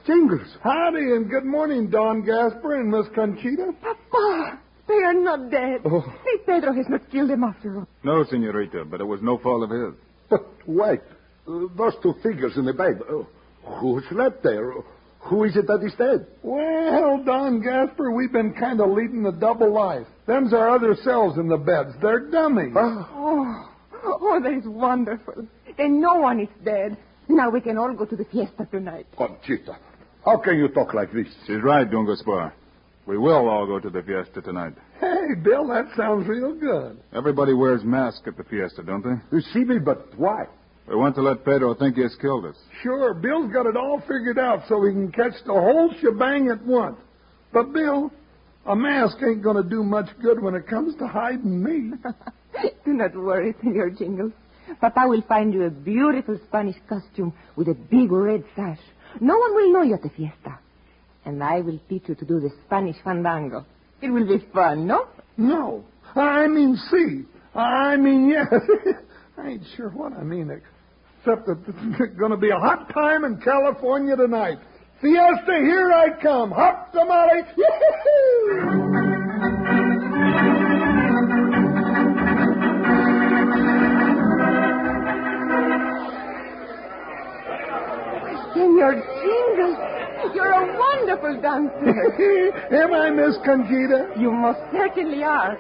Jingles. 0.05 0.47
Howdy 0.63 0.99
and 0.99 1.29
good 1.29 1.45
morning, 1.45 1.89
Don 1.89 2.21
Gaspar 2.25 2.75
and 2.79 2.89
Miss 2.89 3.05
Conchita. 3.13 3.73
Papa, 3.81 4.59
they 4.87 4.95
are 4.95 5.13
not 5.13 5.51
dead. 5.51 5.81
Oh. 5.85 6.01
See, 6.23 6.37
Pedro 6.45 6.73
has 6.73 6.87
not 6.89 7.09
killed 7.11 7.29
them 7.29 7.43
after 7.43 7.77
all. 7.77 7.87
No, 8.03 8.23
senorita, 8.23 8.85
but 8.85 9.01
it 9.01 9.05
was 9.05 9.21
no 9.21 9.37
fault 9.37 9.63
of 9.63 9.69
his. 9.69 9.93
But 10.29 10.47
wait. 10.67 11.01
Uh, 11.47 11.67
those 11.77 11.93
two 12.01 12.15
figures 12.23 12.53
in 12.57 12.65
the 12.65 12.73
bed. 12.73 13.01
Uh, 13.09 13.23
who 13.79 14.01
slept 14.09 14.41
there? 14.43 14.73
Who 15.21 15.43
is 15.43 15.55
it 15.55 15.67
that 15.67 15.83
is 15.83 15.93
dead? 15.97 16.25
Well, 16.43 17.23
Don 17.23 17.61
Gaspar, 17.61 18.11
we've 18.11 18.31
been 18.31 18.53
kind 18.53 18.79
of 18.81 18.89
leading 18.89 19.25
a 19.25 19.31
double 19.31 19.71
life. 19.71 20.07
Them's 20.25 20.53
our 20.53 20.69
other 20.69 20.95
selves 21.03 21.37
in 21.37 21.47
the 21.47 21.57
beds. 21.57 21.89
They're 22.01 22.29
dummies. 22.31 22.73
Ah. 22.75 23.09
Oh, 24.01 24.17
oh, 24.21 24.39
that 24.41 24.53
is 24.53 24.65
wonderful. 24.65 25.45
Then 25.77 25.99
no 26.01 26.15
one 26.15 26.39
is 26.39 26.47
dead. 26.63 26.97
Now 27.27 27.49
we 27.49 27.61
can 27.61 27.77
all 27.77 27.93
go 27.93 28.05
to 28.05 28.15
the 28.15 28.25
fiesta 28.25 28.67
tonight. 28.71 29.05
Conchita, 29.17 29.77
how 30.25 30.37
can 30.37 30.57
you 30.57 30.67
talk 30.69 30.93
like 30.93 31.11
this? 31.11 31.27
She's 31.45 31.61
right, 31.61 31.89
Don 31.89 32.05
Gaspar. 32.05 32.53
We 33.05 33.17
will 33.17 33.49
all 33.49 33.65
go 33.65 33.79
to 33.79 33.89
the 33.89 34.01
fiesta 34.01 34.41
tonight. 34.41 34.73
Hey, 34.99 35.35
Bill, 35.43 35.67
that 35.67 35.85
sounds 35.97 36.27
real 36.27 36.53
good. 36.53 36.99
Everybody 37.13 37.53
wears 37.53 37.83
masks 37.83 38.21
at 38.27 38.37
the 38.37 38.43
fiesta, 38.43 38.83
don't 38.83 39.03
they? 39.03 39.35
You 39.35 39.41
see 39.53 39.63
me, 39.63 39.79
but 39.79 40.17
why? 40.17 40.45
We 40.89 40.95
want 40.95 41.13
to 41.15 41.21
let 41.21 41.45
Pedro 41.45 41.75
think 41.75 41.97
he 41.97 42.01
has 42.01 42.15
killed 42.19 42.45
us. 42.45 42.55
Sure, 42.81 43.13
Bill's 43.13 43.53
got 43.53 43.67
it 43.67 43.77
all 43.77 44.01
figured 44.01 44.39
out 44.39 44.63
so 44.67 44.79
we 44.79 44.91
can 44.91 45.11
catch 45.11 45.33
the 45.45 45.53
whole 45.53 45.93
shebang 46.01 46.49
at 46.49 46.65
once. 46.65 46.97
But, 47.53 47.71
Bill, 47.73 48.11
a 48.65 48.75
mask 48.75 49.17
ain't 49.21 49.43
going 49.43 49.61
to 49.61 49.69
do 49.69 49.83
much 49.83 50.07
good 50.19 50.41
when 50.41 50.55
it 50.55 50.67
comes 50.67 50.95
to 50.97 51.07
hiding 51.07 51.63
me. 51.63 51.91
Do 52.85 52.93
not 52.93 53.15
worry, 53.15 53.53
Senor 53.61 53.91
Jingles. 53.91 54.31
Papa 54.81 55.05
will 55.07 55.21
find 55.27 55.53
you 55.53 55.63
a 55.63 55.69
beautiful 55.69 56.39
Spanish 56.47 56.75
costume 56.87 57.33
with 57.55 57.67
a 57.67 57.75
big 57.75 58.11
red 58.11 58.43
sash. 58.55 58.79
No 59.21 59.37
one 59.37 59.55
will 59.55 59.73
know 59.73 59.81
you 59.83 59.93
at 59.93 60.01
the 60.01 60.09
fiesta. 60.09 60.57
And 61.23 61.43
I 61.43 61.61
will 61.61 61.79
teach 61.87 62.03
you 62.07 62.15
to 62.15 62.25
do 62.25 62.39
the 62.39 62.49
Spanish 62.65 62.95
fandango. 63.03 63.63
It 64.01 64.09
will 64.09 64.27
be 64.27 64.43
fun, 64.53 64.87
no? 64.87 65.07
No. 65.37 65.83
I 66.15 66.47
mean 66.47 66.75
see. 66.89 67.25
I 67.53 67.95
mean 67.97 68.29
yes. 68.29 68.47
I 69.37 69.49
ain't 69.49 69.63
sure 69.75 69.89
what 69.89 70.13
I 70.13 70.23
mean, 70.23 70.49
except 71.19 71.45
that 71.47 71.57
it's 71.67 72.17
going 72.19 72.31
to 72.31 72.37
be 72.37 72.49
a 72.49 72.57
hot 72.59 72.91
time 72.93 73.25
in 73.25 73.37
California 73.41 74.15
tonight. 74.15 74.59
Fiesta, 75.01 75.53
here 75.61 75.91
I 75.93 76.09
come. 76.21 76.51
Hop 76.51 76.91
tamale. 76.91 77.43
Yee-hoo! 77.57 79.09
Senor 88.53 88.93
Jingles, 88.95 89.77
you're 90.35 90.51
a 90.51 90.65
wonderful 90.77 91.41
dancer. 91.41 92.51
Am 92.83 92.93
I, 92.93 93.09
Miss 93.11 93.37
Conchita? 93.45 94.13
you 94.17 94.31
most 94.31 94.59
certainly 94.71 95.23
are. 95.23 95.57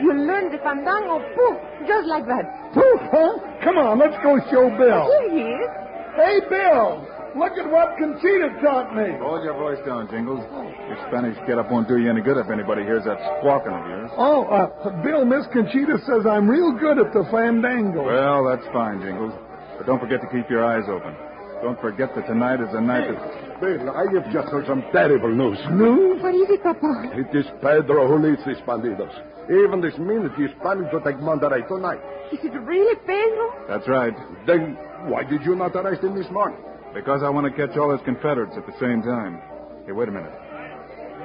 You 0.00 0.14
learned 0.14 0.54
the 0.54 0.58
fandango 0.58 1.18
poof, 1.34 1.56
just 1.86 2.06
like 2.06 2.26
that. 2.26 2.72
Poof, 2.72 3.00
huh? 3.10 3.47
Come 3.64 3.76
on, 3.78 3.98
let's 3.98 4.16
go 4.22 4.38
show 4.50 4.70
Bill. 4.76 5.04
Here 5.06 5.30
he 5.30 5.44
is. 5.50 5.70
Hey, 6.14 6.40
Bill, 6.50 7.06
look 7.38 7.54
at 7.58 7.70
what 7.70 7.98
Conchita 7.98 8.58
taught 8.62 8.94
me. 8.94 9.14
Hold 9.18 9.44
your 9.44 9.54
voice 9.54 9.78
down, 9.86 10.08
Jingles. 10.10 10.42
Your 10.86 10.98
Spanish 11.06 11.38
get 11.46 11.58
up 11.58 11.70
won't 11.70 11.86
do 11.86 11.98
you 11.98 12.10
any 12.10 12.22
good 12.22 12.38
if 12.38 12.50
anybody 12.50 12.82
hears 12.82 13.04
that 13.04 13.18
squawking 13.38 13.72
of 13.72 13.86
yours. 13.86 14.10
Oh, 14.16 14.44
uh, 14.50 15.02
Bill, 15.02 15.24
Miss 15.24 15.46
Conchita 15.52 15.98
says 16.06 16.26
I'm 16.26 16.48
real 16.48 16.72
good 16.72 16.98
at 16.98 17.12
the 17.12 17.26
fandango. 17.30 18.02
Well, 18.02 18.46
that's 18.46 18.66
fine, 18.72 19.00
Jingles. 19.02 19.34
But 19.76 19.86
don't 19.86 20.00
forget 20.00 20.20
to 20.22 20.28
keep 20.28 20.50
your 20.50 20.64
eyes 20.64 20.88
open. 20.88 21.14
Don't 21.62 21.80
forget 21.80 22.14
that 22.14 22.26
tonight 22.26 22.60
is 22.60 22.70
the 22.72 22.80
night 22.80 23.10
that... 23.10 23.47
Bill, 23.60 23.90
I 23.90 24.06
have 24.14 24.30
just 24.32 24.48
heard 24.48 24.66
some 24.66 24.82
terrible 24.92 25.34
news. 25.34 25.58
News? 25.70 26.22
What 26.22 26.34
is 26.34 26.48
it, 26.48 26.62
Papa? 26.62 27.10
It 27.14 27.34
is 27.36 27.46
Pedro 27.60 28.06
who 28.06 28.22
leads 28.22 28.44
these 28.46 28.62
bandidos. 28.62 29.10
Even 29.50 29.80
this 29.80 29.98
minute, 29.98 30.32
he 30.36 30.44
is 30.44 30.54
planning 30.62 30.86
to 30.92 31.00
take 31.02 31.18
Monterey 31.18 31.62
tonight. 31.66 31.98
Is 32.30 32.38
it 32.44 32.54
really 32.54 32.94
Pedro? 33.02 33.66
That's 33.66 33.88
right. 33.88 34.14
Then 34.46 34.76
why 35.10 35.24
did 35.24 35.42
you 35.42 35.56
not 35.56 35.74
arrest 35.74 36.04
him 36.04 36.14
this 36.14 36.30
morning? 36.30 36.58
Because 36.94 37.22
I 37.24 37.30
want 37.30 37.50
to 37.50 37.52
catch 37.52 37.76
all 37.76 37.90
his 37.90 38.00
Confederates 38.04 38.54
at 38.56 38.66
the 38.66 38.76
same 38.78 39.02
time. 39.02 39.40
Hey, 39.86 39.92
wait 39.92 40.08
a 40.08 40.12
minute. 40.12 40.32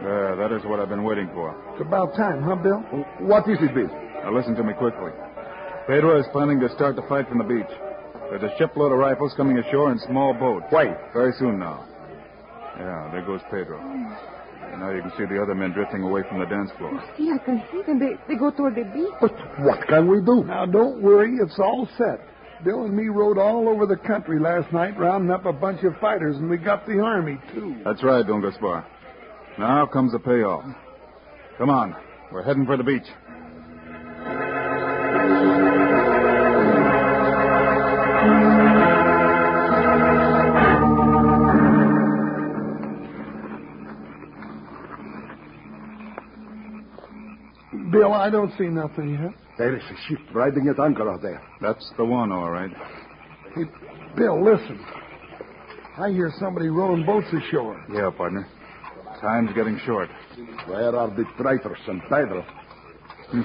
There, 0.01 0.35
that 0.35 0.51
is 0.51 0.65
what 0.65 0.79
I've 0.79 0.89
been 0.89 1.03
waiting 1.03 1.29
for. 1.33 1.53
It's 1.73 1.81
about 1.81 2.15
time, 2.15 2.41
huh, 2.41 2.55
Bill? 2.55 2.79
What 3.21 3.47
is 3.47 3.59
it, 3.61 3.75
Bill? 3.75 3.87
Now 4.23 4.33
listen 4.33 4.55
to 4.55 4.63
me 4.63 4.73
quickly. 4.73 5.11
Pedro 5.87 6.19
is 6.19 6.25
planning 6.31 6.59
to 6.61 6.69
start 6.73 6.95
the 6.95 7.03
fight 7.07 7.27
from 7.29 7.37
the 7.37 7.43
beach. 7.43 7.69
There's 8.29 8.43
a 8.43 8.57
shipload 8.57 8.91
of 8.91 8.97
rifles 8.97 9.33
coming 9.37 9.57
ashore 9.59 9.91
in 9.91 9.99
small 9.99 10.33
boats. 10.33 10.65
Wait. 10.71 10.95
Very 11.13 11.33
soon 11.37 11.59
now. 11.59 11.85
Yeah, 12.77 13.09
there 13.11 13.25
goes 13.25 13.41
Pedro. 13.51 13.79
And 13.79 14.79
now 14.79 14.89
you 14.89 15.01
can 15.01 15.11
see 15.17 15.25
the 15.25 15.41
other 15.41 15.53
men 15.53 15.71
drifting 15.71 16.01
away 16.01 16.21
from 16.27 16.39
the 16.39 16.45
dance 16.45 16.71
floor. 16.77 16.91
See, 17.17 17.29
I 17.31 17.37
can 17.43 17.63
see 17.71 17.81
them. 17.83 17.99
They, 17.99 18.13
they 18.27 18.35
go 18.39 18.49
toward 18.49 18.75
the 18.75 18.83
beach. 18.83 19.13
But 19.21 19.33
what 19.59 19.87
can 19.87 20.07
we 20.07 20.21
do? 20.21 20.43
Now, 20.45 20.65
don't 20.65 21.01
worry. 21.01 21.35
It's 21.41 21.59
all 21.59 21.87
set. 21.97 22.21
Bill 22.63 22.85
and 22.85 22.95
me 22.95 23.09
rode 23.09 23.37
all 23.37 23.67
over 23.67 23.85
the 23.85 23.97
country 23.97 24.39
last 24.39 24.71
night 24.71 24.97
rounding 24.97 25.31
up 25.31 25.45
a 25.45 25.53
bunch 25.53 25.83
of 25.83 25.97
fighters, 25.99 26.37
and 26.37 26.49
we 26.49 26.57
got 26.57 26.85
the 26.87 26.99
army, 26.99 27.37
too. 27.53 27.75
That's 27.83 28.01
right, 28.03 28.25
Don 28.25 28.41
Gaspar. 28.41 28.85
Now 29.59 29.85
comes 29.85 30.13
the 30.13 30.19
payoff. 30.19 30.63
Come 31.57 31.69
on. 31.69 31.95
We're 32.31 32.41
heading 32.41 32.65
for 32.65 32.77
the 32.77 32.83
beach. 32.83 33.05
I 48.23 48.29
don't 48.29 48.53
see 48.57 48.67
nothing 48.67 49.19
yet. 49.21 49.33
There 49.57 49.75
is 49.75 49.83
a 49.83 50.07
ship 50.07 50.19
riding 50.33 50.69
at 50.69 50.79
anchor 50.79 51.11
out 51.11 51.21
there. 51.21 51.41
That's 51.59 51.91
the 51.97 52.05
one, 52.05 52.31
all 52.31 52.49
right. 52.49 52.71
Hey, 53.53 53.63
Bill, 54.15 54.41
listen. 54.41 54.79
I 55.97 56.09
hear 56.09 56.31
somebody 56.39 56.69
rowing 56.69 57.05
boats 57.05 57.27
ashore. 57.33 57.85
Yeah, 57.93 58.11
partner. 58.11 58.47
Time's 59.19 59.51
getting 59.53 59.77
short. 59.85 60.09
Where 60.67 60.95
are 60.95 61.09
the 61.09 61.25
traitors 61.37 61.77
and 61.85 62.01
Pedro? 62.03 62.45
Hmm. 63.27 63.41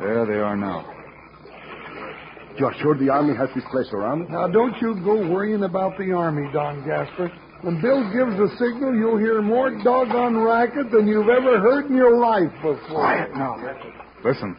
There 0.00 0.24
they 0.24 0.40
are 0.40 0.56
now. 0.56 0.90
You're 2.56 2.74
sure 2.80 2.96
the 2.96 3.10
army 3.10 3.36
has 3.36 3.50
this 3.54 3.64
place 3.70 3.88
surrounded? 3.90 4.30
Now, 4.30 4.48
don't 4.48 4.80
you 4.80 4.94
go 5.04 5.28
worrying 5.28 5.64
about 5.64 5.98
the 5.98 6.10
army, 6.12 6.48
Don 6.54 6.86
Gaspar. 6.88 7.30
When 7.64 7.80
Bill 7.80 8.02
gives 8.12 8.36
the 8.36 8.48
signal, 8.58 8.94
you'll 8.94 9.16
hear 9.16 9.40
more 9.40 9.70
doggone 9.82 10.36
racket 10.36 10.90
than 10.90 11.06
you've 11.06 11.30
ever 11.30 11.58
heard 11.58 11.86
in 11.86 11.96
your 11.96 12.18
life 12.18 12.52
before. 12.56 12.86
Quiet 12.90 13.34
now. 13.34 13.56
Listen. 14.22 14.54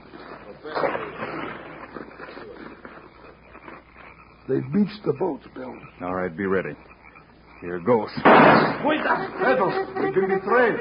They've 4.49 4.73
beached 4.73 5.05
the 5.05 5.13
boats, 5.13 5.45
Bill. 5.53 5.77
All 6.01 6.15
right, 6.15 6.35
be 6.35 6.47
ready. 6.47 6.75
Here 7.61 7.79
goes. 7.79 8.09
Cuida! 8.23 9.29
Pedro, 9.37 9.69
we've 10.03 10.13
been 10.15 10.39
betrayed. 10.39 10.79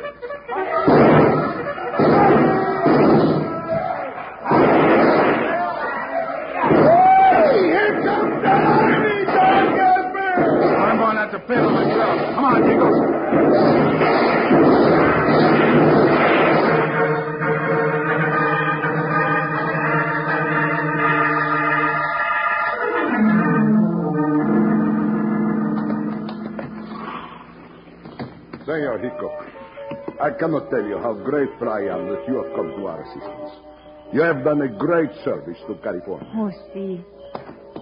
Hey, 6.64 7.60
here 7.68 8.02
comes 8.02 8.42
the 8.42 8.48
army, 8.48 9.24
Don 9.26 9.76
Gaspar! 9.76 11.33
I'm 11.46 11.56
going 11.56 11.74
myself. 11.74 12.34
Come 12.34 12.44
on, 12.44 12.62
Jingles. 12.64 14.04
Senor 28.64 28.98
Hickok, 28.98 29.46
I 30.22 30.30
cannot 30.38 30.70
tell 30.70 30.82
you 30.82 30.96
how 30.98 31.12
grateful 31.12 31.68
I 31.68 31.80
am 31.80 32.08
that 32.08 32.24
you 32.26 32.42
have 32.42 32.54
come 32.56 32.68
to 32.68 32.86
our 32.86 33.02
assistance. 33.02 33.52
You 34.14 34.22
have 34.22 34.44
done 34.44 34.62
a 34.62 34.68
great 34.68 35.10
service 35.24 35.58
to 35.68 35.74
California. 35.82 36.26
Oh, 36.36 36.50
see. 36.72 37.04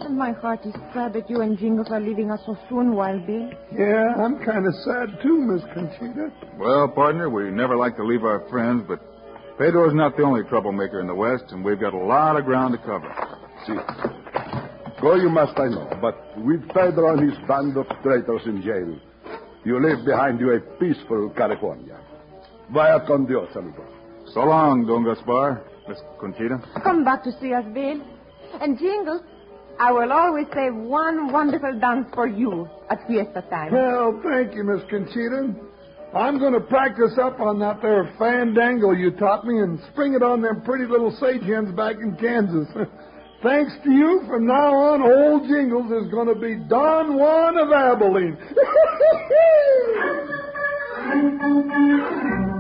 And 0.05 0.19
my 0.19 0.33
heart 0.33 0.67
is 0.67 0.75
sad 0.93 1.13
that 1.15 1.31
you 1.31 1.41
and 1.43 1.57
Jingles 1.57 1.89
are 1.91 2.01
leaving 2.01 2.31
us 2.31 2.41
so 2.45 2.57
soon, 2.69 2.95
Wild 2.95 3.27
Bill. 3.27 3.51
Yeah, 3.77 4.15
I'm 4.19 4.45
kind 4.45 4.67
of 4.67 4.75
sad 4.85 5.23
too, 5.23 5.39
Miss 5.39 5.63
Conchita. 5.73 6.33
Well, 6.59 6.89
partner, 6.89 7.31
we 7.31 7.51
never 7.51 7.77
like 7.77 7.97
to 7.97 8.05
leave 8.05 8.25
our 8.25 8.41
friends, 8.51 8.85
but 8.89 9.01
Pedro's 9.59 9.95
not 9.95 10.17
the 10.17 10.25
only 10.25 10.43
troublemaker 10.49 11.01
in 11.01 11.07
the 11.07 11.15
West, 11.15 11.45
and 11.51 11.65
we've 11.65 11.81
got 11.81 11.95
a 11.95 11.99
lot 11.99 12.37
of 12.37 12.45
ground 12.45 12.75
to 12.75 12.79
cover. 12.79 13.15
See, 13.67 15.01
go 15.01 15.15
you 15.15 15.29
must, 15.29 15.59
I 15.59 15.69
know, 15.69 15.89
but 16.01 16.17
with 16.39 16.67
Pedro 16.69 17.17
and 17.17 17.31
his 17.31 17.39
band 17.47 17.77
of 17.77 17.87
traitors 18.03 18.43
in 18.47 18.63
jail, 18.63 18.99
you 19.65 19.79
leave 19.79 20.05
behind 20.05 20.41
you 20.41 20.53
a 20.53 20.61
peaceful 20.81 21.31
California. 21.37 21.99
Vaya 22.71 23.01
con 23.07 23.27
Dios, 23.27 23.55
amigo. 23.55 23.85
So 24.35 24.41
long, 24.41 24.87
Don 24.87 25.05
Gaspar. 25.05 25.63
Miss 25.89 25.99
Conchita. 26.21 26.63
Come 26.83 27.05
back 27.05 27.25
to 27.25 27.33
see 27.41 27.53
us, 27.53 27.65
Bill. 27.75 28.01
And 28.61 28.79
Jingles, 28.79 29.23
I 29.83 29.91
will 29.91 30.13
always 30.13 30.47
save 30.55 30.77
one 30.77 31.33
wonderful 31.33 31.77
dance 31.81 32.07
for 32.15 32.29
you 32.29 32.69
at 32.89 33.05
fiesta 33.09 33.43
time. 33.51 33.73
Well, 33.73 34.21
thank 34.23 34.55
you, 34.55 34.63
Miss 34.63 34.81
Conchita. 34.89 35.53
I'm 36.15 36.39
going 36.39 36.53
to 36.53 36.61
practice 36.61 37.19
up 37.21 37.41
on 37.41 37.59
that 37.59 37.83
there 37.83 38.15
fandango 38.17 38.93
you 38.93 39.11
taught 39.11 39.45
me 39.45 39.59
and 39.59 39.81
spring 39.91 40.15
it 40.15 40.23
on 40.23 40.41
them 40.41 40.63
pretty 40.63 40.85
little 40.85 41.11
sage 41.19 41.43
hens 41.43 41.75
back 41.75 41.97
in 41.97 42.15
Kansas. 42.15 42.69
Thanks 43.43 43.73
to 43.83 43.91
you, 43.91 44.23
from 44.29 44.47
now 44.47 44.73
on, 44.73 45.03
old 45.03 45.49
Jingles 45.49 45.91
is 45.91 46.09
going 46.13 46.29
to 46.29 46.37
be 46.37 46.55
Don 46.69 47.19
Juan 47.19 47.59
of 47.59 47.73
Abilene. 47.73 48.39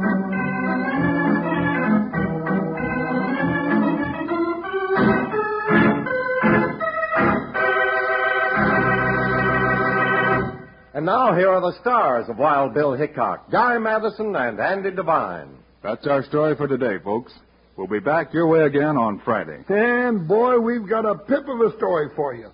And 10.95 11.07
now 11.07 11.35
here 11.35 11.49
are 11.49 11.61
the 11.61 11.79
stars 11.81 12.27
of 12.29 12.37
Wild 12.37 12.75
Bill 12.75 12.93
Hickok, 12.93 13.51
Guy 13.51 13.79
Madison, 13.79 14.37
and 14.37 14.61
Andy 14.61 14.91
Devine. 14.91 15.57
That's 15.83 16.07
our 16.07 16.23
story 16.25 16.55
for 16.55 16.69
today, 16.69 17.03
folks. 17.03 17.33
We'll 17.77 17.87
be 17.87 17.99
back 17.99 18.35
your 18.35 18.47
way 18.47 18.65
again 18.65 18.99
on 18.99 19.23
Friday. 19.25 19.65
and 19.69 20.29
boy, 20.29 20.59
we've 20.59 20.87
got 20.87 21.07
a 21.07 21.15
pip 21.15 21.49
of 21.49 21.61
a 21.63 21.75
story 21.79 22.11
for 22.15 22.35
you. 22.35 22.51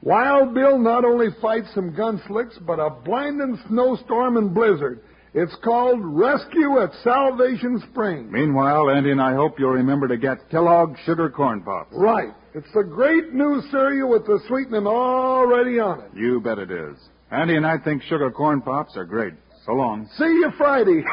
Wild 0.00 0.54
Bill 0.54 0.78
not 0.78 1.04
only 1.04 1.28
fights 1.42 1.68
some 1.74 1.92
gunslicks, 1.92 2.54
but 2.66 2.80
a 2.80 2.88
blinding 2.88 3.58
snowstorm 3.68 4.38
and 4.38 4.54
blizzard. 4.54 5.02
It's 5.34 5.54
called 5.62 6.00
Rescue 6.02 6.80
at 6.80 6.90
Salvation 7.04 7.82
Springs. 7.90 8.32
Meanwhile, 8.32 8.88
Andy 8.88 9.10
and 9.10 9.20
I 9.20 9.34
hope 9.34 9.58
you'll 9.58 9.70
remember 9.70 10.08
to 10.08 10.16
get 10.16 10.50
Kellogg's 10.50 10.98
Sugar 11.04 11.28
Corn 11.28 11.62
Pops. 11.62 11.92
Right. 11.92 12.32
It's 12.54 12.72
the 12.74 12.84
great 12.84 13.32
new 13.32 13.62
cereal 13.70 14.10
with 14.10 14.26
the 14.26 14.40
sweetening 14.48 14.86
already 14.86 15.78
on 15.78 16.00
it. 16.00 16.10
You 16.14 16.40
bet 16.40 16.58
it 16.58 16.70
is. 16.70 16.96
Andy 17.32 17.56
and 17.56 17.66
I 17.66 17.78
think 17.78 18.02
Sugar 18.02 18.30
Corn 18.30 18.60
Pops 18.60 18.94
are 18.96 19.06
great. 19.06 19.32
So 19.64 19.72
long. 19.72 20.06
See 20.18 20.24
you 20.24 20.50
Friday. 20.58 21.02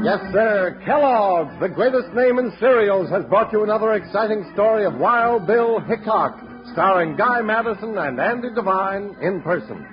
Yes, 0.00 0.20
sir. 0.32 0.80
Kellogg's, 0.86 1.60
the 1.60 1.68
greatest 1.68 2.14
name 2.14 2.38
in 2.38 2.50
cereals, 2.58 3.10
has 3.10 3.24
brought 3.26 3.52
you 3.52 3.62
another 3.62 3.92
exciting 3.92 4.48
story 4.54 4.86
of 4.86 4.94
Wild 4.94 5.46
Bill 5.46 5.80
Hickok, 5.80 6.38
starring 6.72 7.14
Guy 7.14 7.42
Madison 7.42 7.98
and 7.98 8.18
Andy 8.18 8.48
Devine 8.54 9.14
in 9.20 9.42
person. 9.42 9.84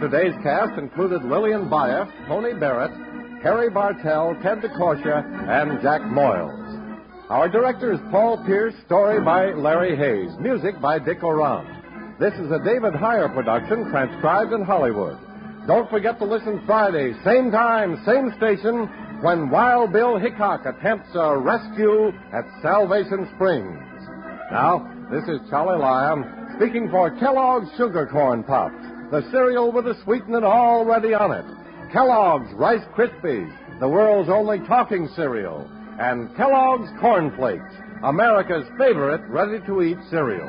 Today's 0.00 0.34
cast 0.42 0.78
included 0.78 1.24
Lillian 1.24 1.70
Buyeff, 1.70 2.12
Tony 2.28 2.52
Barrett, 2.52 2.92
Harry 3.42 3.70
Bartell, 3.70 4.36
Ted 4.42 4.60
DeCorsia, 4.60 5.24
and 5.48 5.80
Jack 5.80 6.02
Moyles. 6.02 6.52
Our 7.30 7.48
director 7.48 7.94
is 7.94 8.00
Paul 8.10 8.44
Pierce, 8.44 8.74
story 8.84 9.24
by 9.24 9.54
Larry 9.54 9.96
Hayes, 9.96 10.36
music 10.38 10.78
by 10.82 10.98
Dick 10.98 11.20
Aurandt. 11.22 11.66
This 12.20 12.34
is 12.34 12.52
a 12.52 12.62
David 12.62 12.92
Heyer 12.92 13.32
production 13.32 13.88
transcribed 13.90 14.52
in 14.52 14.62
Hollywood. 14.64 15.16
Don't 15.66 15.88
forget 15.88 16.18
to 16.18 16.26
listen 16.26 16.62
Friday, 16.66 17.14
same 17.24 17.50
time, 17.50 17.96
same 18.04 18.34
station, 18.36 18.86
when 19.22 19.48
Wild 19.48 19.94
Bill 19.94 20.18
Hickok 20.18 20.66
attempts 20.66 21.08
a 21.14 21.38
rescue 21.38 22.12
at 22.34 22.44
Salvation 22.60 23.26
Springs. 23.34 23.80
Now, 24.52 24.92
this 25.10 25.24
is 25.24 25.40
Charlie 25.48 25.80
Lyon 25.80 26.52
speaking 26.58 26.90
for 26.90 27.10
Kellogg's 27.18 27.70
Sugar 27.78 28.06
Corn 28.12 28.44
Pops, 28.44 28.74
the 29.10 29.22
cereal 29.30 29.70
with 29.72 29.84
the 29.84 29.96
sweetener 30.04 30.44
already 30.44 31.14
on 31.14 31.32
it. 31.32 31.44
Kellogg's 31.92 32.52
Rice 32.54 32.84
Krispies, 32.96 33.50
the 33.78 33.88
world's 33.88 34.28
only 34.28 34.58
talking 34.66 35.08
cereal, 35.14 35.68
and 36.00 36.34
Kellogg's 36.36 36.90
Corn 37.00 37.34
Flakes, 37.36 37.74
America's 38.02 38.66
favorite 38.78 39.22
ready-to-eat 39.28 39.98
cereal. 40.10 40.48